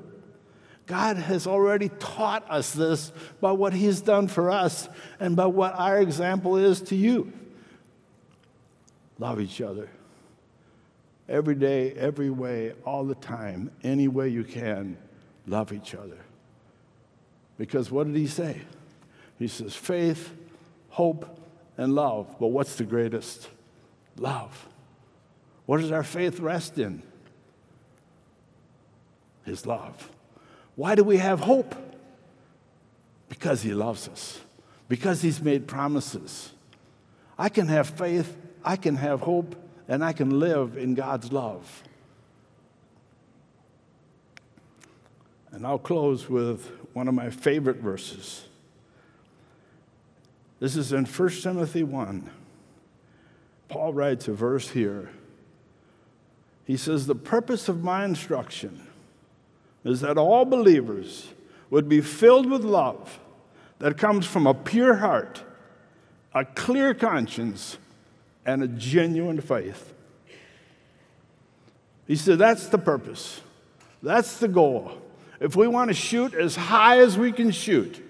God 0.86 1.18
has 1.18 1.48
already 1.48 1.90
taught 2.00 2.50
us 2.50 2.72
this 2.72 3.12
by 3.42 3.52
what 3.52 3.74
He's 3.74 4.02
done 4.02 4.28
for 4.30 4.52
us 4.52 4.88
and 5.20 5.36
by 5.36 5.48
what 5.48 5.74
our 5.76 6.00
example 6.00 6.58
is 6.58 6.82
to 6.84 6.96
you. 6.96 7.34
Love 9.20 9.42
each 9.42 9.62
other 9.62 9.90
every 11.28 11.56
day, 11.56 11.94
every 11.94 12.30
way, 12.30 12.74
all 12.86 13.04
the 13.04 13.16
time, 13.16 13.72
any 13.84 14.08
way 14.08 14.30
you 14.30 14.44
can, 14.44 14.98
love 15.48 15.72
each 15.72 15.96
other. 15.96 16.18
Because 17.58 17.92
what 17.92 18.08
did 18.08 18.16
he 18.16 18.28
say? 18.28 18.62
He 19.40 19.48
says, 19.48 19.76
faith, 19.76 20.34
hope, 20.90 21.40
and 21.78 21.96
love. 21.96 22.36
But 22.40 22.48
what's 22.48 22.76
the 22.76 22.84
greatest? 22.84 23.50
Love. 24.18 24.68
What 25.66 25.80
does 25.80 25.92
our 25.92 26.04
faith 26.04 26.40
rest 26.40 26.78
in? 26.78 27.02
His 29.46 29.66
love. 29.66 30.10
Why 30.76 30.96
do 30.96 31.04
we 31.04 31.18
have 31.18 31.42
hope? 31.42 31.76
Because 33.30 33.62
he 33.62 33.74
loves 33.74 34.08
us, 34.08 34.40
because 34.88 35.22
he's 35.22 35.42
made 35.42 35.68
promises. 35.68 36.52
I 37.38 37.50
can 37.50 37.68
have 37.68 37.90
faith, 37.90 38.38
I 38.64 38.76
can 38.76 38.96
have 38.96 39.22
hope, 39.22 39.56
and 39.88 40.04
I 40.04 40.14
can 40.14 40.40
live 40.40 40.78
in 40.78 40.94
God's 40.94 41.32
love. 41.32 41.84
And 45.52 45.68
I'll 45.68 45.80
close 45.80 46.30
with 46.30 46.72
one 46.94 47.08
of 47.08 47.14
my 47.14 47.30
favorite 47.30 47.78
verses. 47.78 48.46
This 50.60 50.76
is 50.76 50.94
in 50.94 51.06
1 51.06 51.30
Timothy 51.30 51.84
1. 51.84 52.30
Paul 53.70 53.94
writes 53.94 54.28
a 54.28 54.34
verse 54.34 54.70
here. 54.70 55.10
He 56.66 56.78
says, 56.78 57.06
The 57.06 57.16
purpose 57.16 57.68
of 57.68 57.84
my 57.84 58.06
instruction 58.06 58.88
is 59.84 60.02
that 60.02 60.18
all 60.18 60.46
believers 60.46 61.28
would 61.70 61.90
be 61.90 62.02
filled 62.02 62.50
with 62.50 62.64
love 62.64 63.20
that 63.80 63.98
comes 63.98 64.26
from 64.26 64.48
a 64.48 64.54
pure 64.54 64.96
heart, 64.96 65.44
a 66.34 66.46
clear 66.46 66.94
conscience, 66.94 67.78
and 68.46 68.64
a 68.64 68.68
genuine 68.68 69.42
faith. 69.42 69.94
He 72.08 72.16
said, 72.16 72.38
That's 72.38 72.68
the 72.68 72.78
purpose. 72.78 73.42
That's 74.02 74.38
the 74.38 74.48
goal. 74.48 75.02
If 75.40 75.56
we 75.56 75.68
want 75.68 75.90
to 75.90 75.94
shoot 75.94 76.34
as 76.34 76.56
high 76.56 77.00
as 77.00 77.18
we 77.18 77.32
can 77.32 77.52
shoot, 77.52 78.02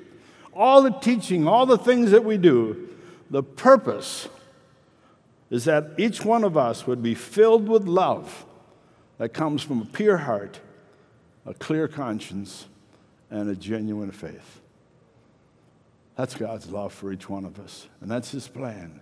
all 0.54 0.82
the 0.82 0.92
teaching, 0.92 1.48
all 1.48 1.66
the 1.66 1.78
things 1.78 2.12
that 2.12 2.24
we 2.24 2.38
do, 2.38 2.90
the 3.30 3.44
purpose 3.44 4.28
is 5.50 5.66
that 5.66 5.92
each 5.98 6.26
one 6.26 6.44
of 6.44 6.58
us 6.58 6.88
would 6.88 7.02
be 7.02 7.14
filled 7.14 7.68
with 7.68 7.88
love 7.88 8.46
that 9.18 9.30
comes 9.30 9.62
from 9.62 9.82
a 9.82 9.86
pure 9.86 10.18
heart, 10.18 10.60
a 11.46 11.54
clear 11.54 11.88
conscience, 11.88 12.66
and 13.30 13.50
a 13.50 13.56
genuine 13.56 14.12
faith. 14.12 14.62
That's 16.16 16.36
God's 16.36 16.70
love 16.70 16.94
for 16.94 17.12
each 17.12 17.30
one 17.30 17.46
of 17.46 17.60
us, 17.60 17.88
and 18.02 18.10
that's 18.10 18.32
His 18.32 18.48
plan. 18.48 19.00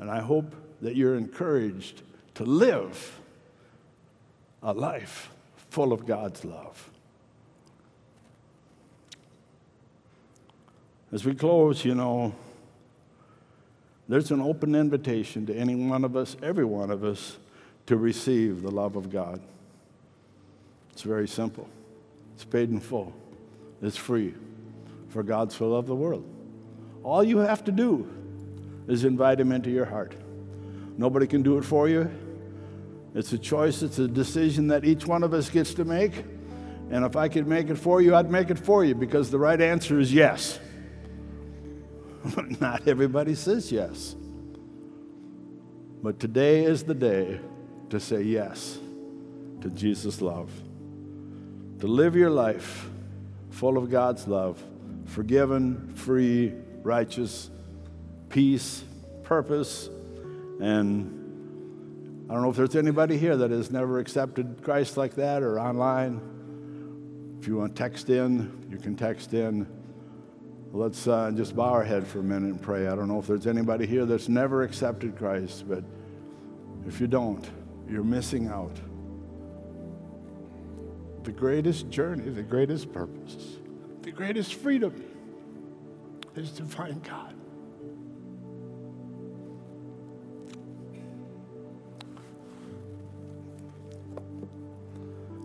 And 0.00 0.10
I 0.10 0.20
hope 0.20 0.54
that 0.80 0.96
you're 0.96 1.14
encouraged 1.14 2.02
to 2.34 2.44
live 2.44 3.20
a 4.62 4.72
life 4.72 5.30
full 5.68 5.92
of 5.92 6.06
God's 6.06 6.44
love. 6.44 6.90
As 11.12 11.24
we 11.24 11.34
close, 11.34 11.84
you 11.84 11.94
know, 11.94 12.34
there's 14.08 14.30
an 14.30 14.40
open 14.40 14.74
invitation 14.74 15.44
to 15.46 15.54
any 15.54 15.74
one 15.74 16.04
of 16.04 16.16
us, 16.16 16.36
every 16.42 16.64
one 16.64 16.90
of 16.90 17.04
us, 17.04 17.36
to 17.86 17.96
receive 17.96 18.62
the 18.62 18.70
love 18.70 18.96
of 18.96 19.10
God. 19.10 19.40
It's 20.92 21.02
very 21.02 21.28
simple. 21.28 21.68
It's 22.34 22.44
paid 22.44 22.70
in 22.70 22.80
full. 22.80 23.12
It's 23.82 23.96
free. 23.96 24.34
For 25.08 25.22
God 25.22 25.52
so 25.52 25.68
loved 25.68 25.88
the 25.88 25.94
world. 25.94 26.24
All 27.02 27.22
you 27.22 27.38
have 27.38 27.64
to 27.64 27.72
do 27.72 28.08
is 28.90 29.04
invite 29.04 29.38
Him 29.40 29.52
into 29.52 29.70
your 29.70 29.84
heart. 29.84 30.14
Nobody 30.96 31.26
can 31.26 31.42
do 31.42 31.58
it 31.58 31.64
for 31.64 31.88
you. 31.88 32.10
It's 33.14 33.32
a 33.32 33.38
choice, 33.38 33.82
it's 33.82 33.98
a 33.98 34.08
decision 34.08 34.68
that 34.68 34.84
each 34.84 35.06
one 35.06 35.22
of 35.22 35.34
us 35.34 35.48
gets 35.50 35.74
to 35.74 35.84
make. 35.84 36.24
And 36.90 37.04
if 37.04 37.16
I 37.16 37.28
could 37.28 37.46
make 37.46 37.70
it 37.70 37.76
for 37.76 38.00
you, 38.00 38.14
I'd 38.14 38.30
make 38.30 38.50
it 38.50 38.58
for 38.58 38.84
you 38.84 38.94
because 38.94 39.30
the 39.30 39.38
right 39.38 39.60
answer 39.60 39.98
is 39.98 40.12
yes. 40.12 40.58
But 42.34 42.60
not 42.60 42.86
everybody 42.86 43.34
says 43.34 43.72
yes. 43.72 44.14
But 46.02 46.18
today 46.18 46.64
is 46.64 46.82
the 46.82 46.94
day 46.94 47.40
to 47.90 48.00
say 48.00 48.22
yes 48.22 48.78
to 49.60 49.70
Jesus' 49.70 50.20
love. 50.20 50.50
To 51.80 51.86
live 51.86 52.14
your 52.16 52.30
life 52.30 52.90
full 53.50 53.78
of 53.78 53.90
God's 53.90 54.26
love, 54.28 54.62
forgiven, 55.06 55.92
free, 55.94 56.52
righteous, 56.82 57.50
peace, 58.30 58.84
purpose, 59.24 59.88
and 60.60 61.20
I 62.30 62.32
don't 62.32 62.42
know 62.42 62.50
if 62.50 62.56
there's 62.56 62.76
anybody 62.76 63.18
here 63.18 63.36
that 63.36 63.50
has 63.50 63.72
never 63.72 63.98
accepted 63.98 64.62
Christ 64.62 64.96
like 64.96 65.14
that 65.16 65.42
or 65.42 65.58
online. 65.58 66.20
If 67.40 67.48
you 67.48 67.56
want 67.56 67.74
to 67.74 67.82
text 67.82 68.08
in, 68.08 68.66
you 68.70 68.78
can 68.78 68.94
text 68.94 69.34
in. 69.34 69.66
Let's 70.72 71.08
uh, 71.08 71.32
just 71.34 71.56
bow 71.56 71.70
our 71.70 71.82
head 71.82 72.06
for 72.06 72.20
a 72.20 72.22
minute 72.22 72.50
and 72.50 72.62
pray. 72.62 72.86
I 72.86 72.94
don't 72.94 73.08
know 73.08 73.18
if 73.18 73.26
there's 73.26 73.48
anybody 73.48 73.84
here 73.84 74.06
that's 74.06 74.28
never 74.28 74.62
accepted 74.62 75.16
Christ, 75.16 75.68
but 75.68 75.82
if 76.86 77.00
you 77.00 77.08
don't, 77.08 77.44
you're 77.88 78.04
missing 78.04 78.46
out. 78.46 78.76
The 81.24 81.32
greatest 81.32 81.90
journey, 81.90 82.30
the 82.30 82.44
greatest 82.44 82.92
purpose, 82.92 83.56
the 84.02 84.12
greatest 84.12 84.54
freedom 84.54 85.04
is 86.36 86.52
to 86.52 86.64
find 86.64 87.02
God. 87.02 87.34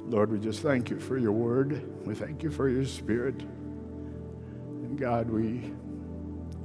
Lord, 0.07 0.31
we 0.31 0.39
just 0.39 0.61
thank 0.61 0.89
you 0.89 0.99
for 0.99 1.17
your 1.17 1.31
word. 1.31 1.83
We 2.05 2.13
thank 2.13 2.43
you 2.43 2.51
for 2.51 2.69
your 2.69 2.85
spirit. 2.85 3.39
And 3.41 4.97
God, 4.97 5.29
we, 5.29 5.73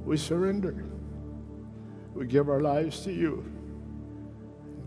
we 0.05 0.17
surrender. 0.17 0.85
We 2.13 2.27
give 2.27 2.49
our 2.49 2.59
lives 2.59 3.01
to 3.01 3.11
you. 3.11 3.45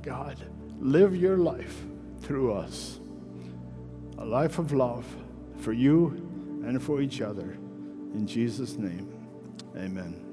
God, 0.03 0.37
live 0.79 1.17
your 1.17 1.39
life 1.39 1.83
through 2.21 2.53
us. 2.53 3.01
A 4.19 4.25
life 4.25 4.59
of 4.59 4.73
love 4.73 5.05
for 5.59 5.73
you 5.73 6.09
and 6.65 6.81
for 6.83 7.01
each 7.01 7.21
other. 7.21 7.57
In 8.15 8.27
Jesus' 8.27 8.77
name, 8.77 9.13
amen. 9.77 10.24